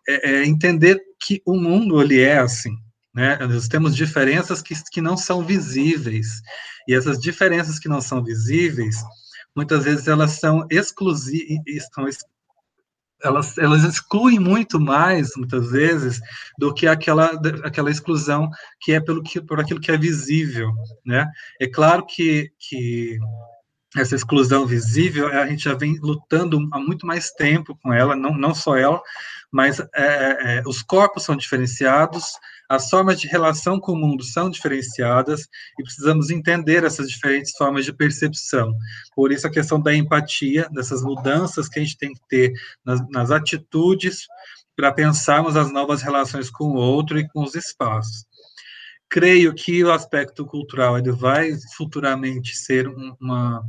é, 0.08 0.32
é 0.32 0.46
entender 0.46 1.00
que 1.20 1.42
o 1.46 1.56
mundo 1.56 2.02
ele 2.02 2.22
é 2.22 2.40
assim, 2.40 2.76
né? 3.14 3.38
Nós 3.38 3.68
temos 3.68 3.96
diferenças 3.96 4.62
que, 4.62 4.76
que 4.92 5.02
não 5.02 5.18
são 5.18 5.44
visíveis 5.44 6.42
e 6.88 6.94
essas 6.94 7.20
diferenças 7.20 7.80
que 7.80 7.90
não 7.90 8.02
são 8.02 8.24
visíveis, 8.24 8.98
muitas 9.56 9.84
vezes 9.84 10.08
elas 10.08 10.32
são 10.32 10.66
exclusivas, 10.70 12.18
elas, 13.24 13.58
elas 13.58 13.84
excluem 13.84 14.40
muito 14.40 14.80
mais, 14.80 15.32
muitas 15.36 15.72
vezes, 15.72 16.20
do 16.58 16.74
que 16.74 16.88
aquela, 16.88 17.32
aquela 17.64 17.90
exclusão 17.90 18.50
que 18.80 18.94
é 18.94 19.00
pelo 19.00 19.24
que, 19.24 19.42
por 19.42 19.60
aquilo 19.60 19.80
que 19.80 19.92
é 19.92 19.98
visível, 19.98 20.72
né? 21.06 21.28
É 21.60 21.68
claro 21.68 22.06
que, 22.06 22.52
que 22.60 23.18
essa 23.96 24.16
exclusão 24.16 24.66
visível, 24.66 25.28
a 25.28 25.48
gente 25.48 25.64
já 25.64 25.74
vem 25.74 25.98
lutando 26.02 26.60
há 26.72 26.80
muito 26.80 27.06
mais 27.06 27.32
tempo 27.32 27.78
com 27.82 27.94
ela, 27.94 28.16
não, 28.16 28.38
não 28.38 28.54
só 28.54 28.76
ela, 28.76 29.02
mas 29.52 29.80
é, 29.80 29.88
é, 29.96 30.64
os 30.66 30.82
corpos 30.82 31.24
são 31.24 31.36
diferenciados, 31.36 32.26
as 32.70 32.90
formas 32.90 33.20
de 33.20 33.28
relação 33.28 33.80
com 33.80 33.94
o 33.94 33.98
mundo 33.98 34.24
são 34.24 34.50
diferenciadas 34.50 35.48
e 35.80 35.84
precisamos 35.84 36.30
entender 36.30 36.84
essas 36.84 37.10
diferentes 37.10 37.52
formas 37.58 37.86
de 37.86 37.94
percepção. 37.94 38.74
Por 39.16 39.32
isso, 39.32 39.48
a 39.48 39.52
questão 39.52 39.80
da 39.80 39.96
empatia, 39.96 40.68
dessas 40.72 41.02
mudanças 41.02 41.70
que 41.70 41.80
a 41.80 41.84
gente 41.84 41.98
tem 41.98 42.14
que 42.14 42.22
ter 42.28 42.54
nas, 42.84 43.00
nas 43.10 43.32
atitudes 43.32 44.28
para 44.76 44.92
pensarmos 44.92 45.56
as 45.56 45.72
novas 45.72 46.02
relações 46.02 46.50
com 46.50 46.66
o 46.66 46.76
outro 46.76 47.18
e 47.18 47.28
com 47.30 47.44
os 47.44 47.56
espaços. 47.56 48.26
Creio 49.10 49.54
que 49.54 49.84
o 49.84 49.92
aspecto 49.92 50.46
cultural 50.46 50.98
ele 50.98 51.12
vai 51.12 51.52
futuramente 51.76 52.56
ser 52.56 52.88
uma, 52.88 53.64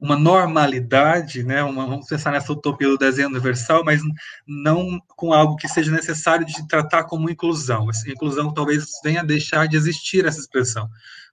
uma 0.00 0.16
normalidade, 0.16 1.42
né? 1.42 1.62
Uma, 1.62 1.86
vamos 1.86 2.06
pensar 2.06 2.30
nessa 2.30 2.52
utopia 2.52 2.88
do 2.88 2.96
desenho 2.96 3.28
universal, 3.28 3.84
mas 3.84 4.00
não 4.46 5.00
com 5.08 5.32
algo 5.32 5.56
que 5.56 5.68
seja 5.68 5.90
necessário 5.90 6.46
de 6.46 6.66
tratar 6.68 7.04
como 7.04 7.28
inclusão. 7.28 7.90
Essa 7.90 8.08
inclusão 8.08 8.54
talvez 8.54 8.86
venha 9.02 9.20
a 9.20 9.24
deixar 9.24 9.66
de 9.66 9.76
existir 9.76 10.24
essa 10.24 10.38
expressão, 10.38 10.88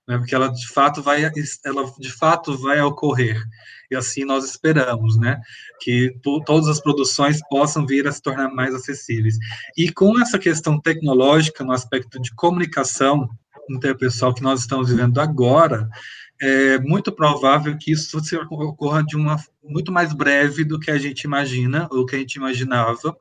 né? 0.08 0.18
porque 0.18 0.34
ela 0.34 0.50
de 0.50 0.68
fato 0.68 1.02
vai, 1.02 1.24
ela 1.64 1.94
de 2.00 2.12
fato 2.12 2.58
vai 2.58 2.82
ocorrer. 2.82 3.40
E 3.92 3.96
assim 3.96 4.26
nós 4.26 4.44
esperamos, 4.44 5.16
né? 5.16 5.40
Que 5.80 6.18
todas 6.24 6.68
as 6.68 6.82
produções 6.82 7.40
possam 7.48 7.86
vir 7.86 8.08
a 8.08 8.12
se 8.12 8.20
tornar 8.20 8.50
mais 8.50 8.74
acessíveis. 8.74 9.38
E 9.78 9.92
com 9.92 10.20
essa 10.20 10.40
questão 10.40 10.82
tecnológica 10.82 11.64
no 11.64 11.72
aspecto 11.72 12.20
de 12.20 12.34
comunicação 12.34 13.30
interpessoal 13.70 14.34
que 14.34 14.42
nós 14.42 14.62
estamos 14.62 14.90
vivendo 14.90 15.20
agora, 15.20 15.90
é 16.42 16.80
muito 16.80 17.12
provável 17.12 17.78
que 17.78 17.92
isso 17.92 18.18
ocorra 18.50 19.04
de 19.04 19.16
uma 19.16 19.38
muito 19.64 19.92
mais 19.92 20.14
breve 20.14 20.64
do 20.64 20.80
que 20.80 20.92
a 20.92 20.98
gente 20.98 21.22
imagina, 21.22 21.88
ou 21.92 22.06
que 22.06 22.16
a 22.16 22.20
gente 22.20 22.36
imaginava. 22.36 23.16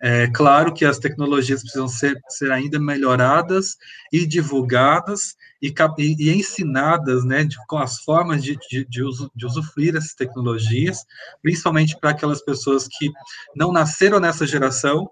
É 0.00 0.28
claro 0.28 0.72
que 0.72 0.84
as 0.84 0.98
tecnologias 0.98 1.62
precisam 1.62 1.88
ser, 1.88 2.20
ser 2.28 2.52
ainda 2.52 2.78
melhoradas 2.78 3.76
e 4.12 4.24
divulgadas 4.24 5.36
e, 5.60 5.74
e, 5.98 6.30
ensinadas, 6.30 7.24
né, 7.24 7.42
de, 7.42 7.56
com 7.66 7.78
as 7.78 7.98
formas 7.98 8.44
de, 8.44 8.56
de, 8.70 8.84
de, 8.84 9.02
uso, 9.02 9.28
de 9.34 9.44
usufruir 9.44 9.96
essas 9.96 10.14
tecnologias, 10.14 11.04
principalmente 11.42 11.98
para 11.98 12.10
aquelas 12.10 12.40
pessoas 12.40 12.86
que 12.86 13.10
não 13.56 13.72
nasceram 13.72 14.20
nessa 14.20 14.46
geração, 14.46 15.10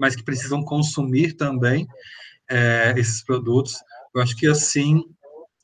mas 0.00 0.14
que 0.14 0.22
precisam 0.22 0.62
consumir 0.62 1.32
também 1.32 1.86
é, 2.50 2.94
esses 2.96 3.22
produtos. 3.22 3.76
Eu 4.14 4.20
acho 4.20 4.36
que 4.36 4.46
assim 4.46 5.02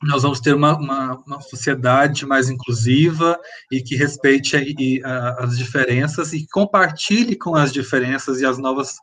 nós 0.07 0.23
vamos 0.23 0.39
ter 0.39 0.53
uma, 0.53 0.77
uma, 0.77 1.23
uma, 1.25 1.41
sociedade 1.41 2.25
mais 2.25 2.49
inclusiva 2.49 3.39
e 3.71 3.81
que 3.81 3.95
respeite 3.95 4.55
a, 5.03 5.43
as 5.43 5.57
diferenças 5.57 6.33
e 6.33 6.47
compartilhe 6.51 7.37
com 7.37 7.55
as 7.55 7.71
diferenças 7.71 8.41
e 8.41 8.45
as 8.45 8.57
novas 8.57 8.95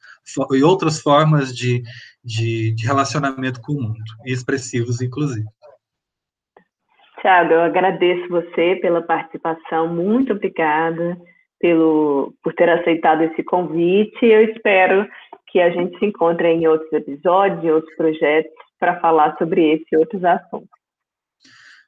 e 0.53 0.63
outras 0.63 1.01
formas 1.01 1.55
de, 1.55 1.83
de, 2.25 2.75
de 2.75 2.87
relacionamento 2.87 3.61
com 3.61 3.73
o 3.73 3.83
mundo, 3.83 3.99
expressivos, 4.25 5.01
inclusive. 5.01 5.47
Tiago, 7.21 7.53
eu 7.53 7.63
agradeço 7.63 8.29
você 8.29 8.77
pela 8.77 9.03
participação, 9.03 9.89
muito 9.89 10.33
obrigada 10.33 11.19
pelo, 11.61 12.33
por 12.43 12.55
ter 12.55 12.69
aceitado 12.71 13.23
esse 13.23 13.43
convite. 13.43 14.25
Eu 14.25 14.43
espero 14.45 15.07
que 15.49 15.61
a 15.61 15.71
gente 15.71 15.99
se 15.99 16.07
encontre 16.07 16.49
em 16.49 16.67
outros 16.67 16.91
episódios, 16.93 17.63
em 17.63 17.71
outros 17.71 17.95
projetos, 17.97 18.51
para 18.79 18.99
falar 19.01 19.37
sobre 19.37 19.75
esse 19.75 19.85
e 19.93 19.97
outros 19.97 20.25
assuntos. 20.25 20.80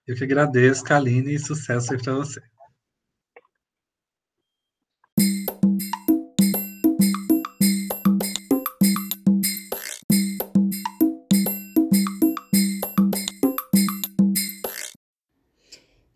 Eu 0.04 0.16
que 0.16 0.24
agradeço, 0.24 0.82
Kaline, 0.82 1.34
e 1.34 1.38
sucesso 1.38 1.92
aí 1.92 2.02
para 2.02 2.14
você. 2.14 2.40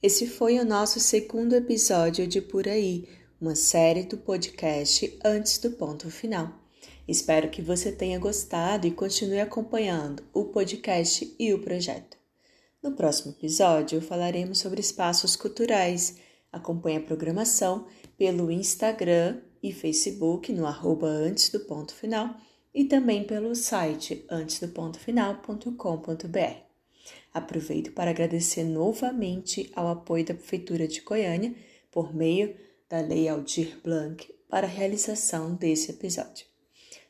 Esse 0.03 0.27
foi 0.27 0.59
o 0.59 0.65
nosso 0.65 0.99
segundo 0.99 1.55
episódio 1.55 2.27
de 2.27 2.41
Por 2.41 2.67
Aí, 2.69 3.09
uma 3.41 3.55
série 3.55 4.03
do 4.03 4.17
podcast 4.17 5.17
Antes 5.25 5.59
do 5.59 5.71
Ponto 5.71 6.11
Final. 6.11 6.53
Espero 7.07 7.51
que 7.51 7.63
você 7.63 7.93
tenha 7.93 8.19
gostado 8.19 8.87
e 8.87 8.91
continue 8.91 9.41
acompanhando 9.41 10.25
o 10.33 10.47
podcast 10.47 11.33
e 11.39 11.55
o 11.55 11.61
projeto. 11.61 12.16
No 12.83 12.93
próximo 12.93 13.33
episódio, 13.33 14.01
falaremos 14.01 14.59
sobre 14.59 14.81
espaços 14.81 15.37
culturais. 15.37 16.17
Acompanhe 16.53 16.99
a 16.99 17.03
programação 17.03 17.87
pelo 18.17 18.51
Instagram 18.51 19.41
e 19.63 19.73
Facebook 19.73 20.53
no 20.53 20.67
arroba 20.67 21.07
antes 21.07 21.51
do 21.51 21.61
ponto 21.61 21.95
final 21.95 22.37
e 22.75 22.85
também 22.85 23.25
pelo 23.25 23.55
site 23.55 24.27
antesdopontofinal.com.br. 24.31 26.67
Aproveito 27.33 27.93
para 27.93 28.11
agradecer 28.11 28.65
novamente 28.65 29.71
ao 29.75 29.89
apoio 29.89 30.25
da 30.25 30.35
Prefeitura 30.35 30.87
de 30.87 31.01
Goiânia 31.01 31.55
por 31.91 32.15
meio 32.15 32.55
da 32.89 33.01
Lei 33.01 33.29
Aldir 33.29 33.79
Blanc 33.83 34.33
para 34.49 34.67
a 34.67 34.71
realização 34.71 35.55
desse 35.55 35.91
episódio. 35.91 36.47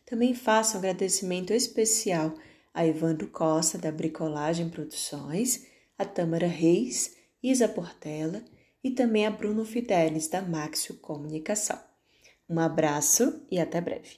Também 0.05 0.35
faço 0.35 0.77
um 0.77 0.79
agradecimento 0.79 1.53
especial 1.53 2.35
a 2.77 2.87
Evandro 2.87 3.29
Costa, 3.29 3.79
da 3.79 3.91
Bricolagem 3.91 4.69
Produções, 4.69 5.67
a 5.97 6.05
Tâmara 6.05 6.47
Reis, 6.47 7.17
Isa 7.43 7.67
Portela 7.67 8.45
e 8.85 8.91
também 8.91 9.27
a 9.27 9.31
Bruno 9.31 9.65
Fidelis, 9.65 10.29
da 10.29 10.43
Maxio 10.43 10.97
Comunicação. 10.99 11.81
Um 12.47 12.61
abraço 12.61 13.47
e 13.51 13.59
até 13.59 13.81
breve. 13.81 14.11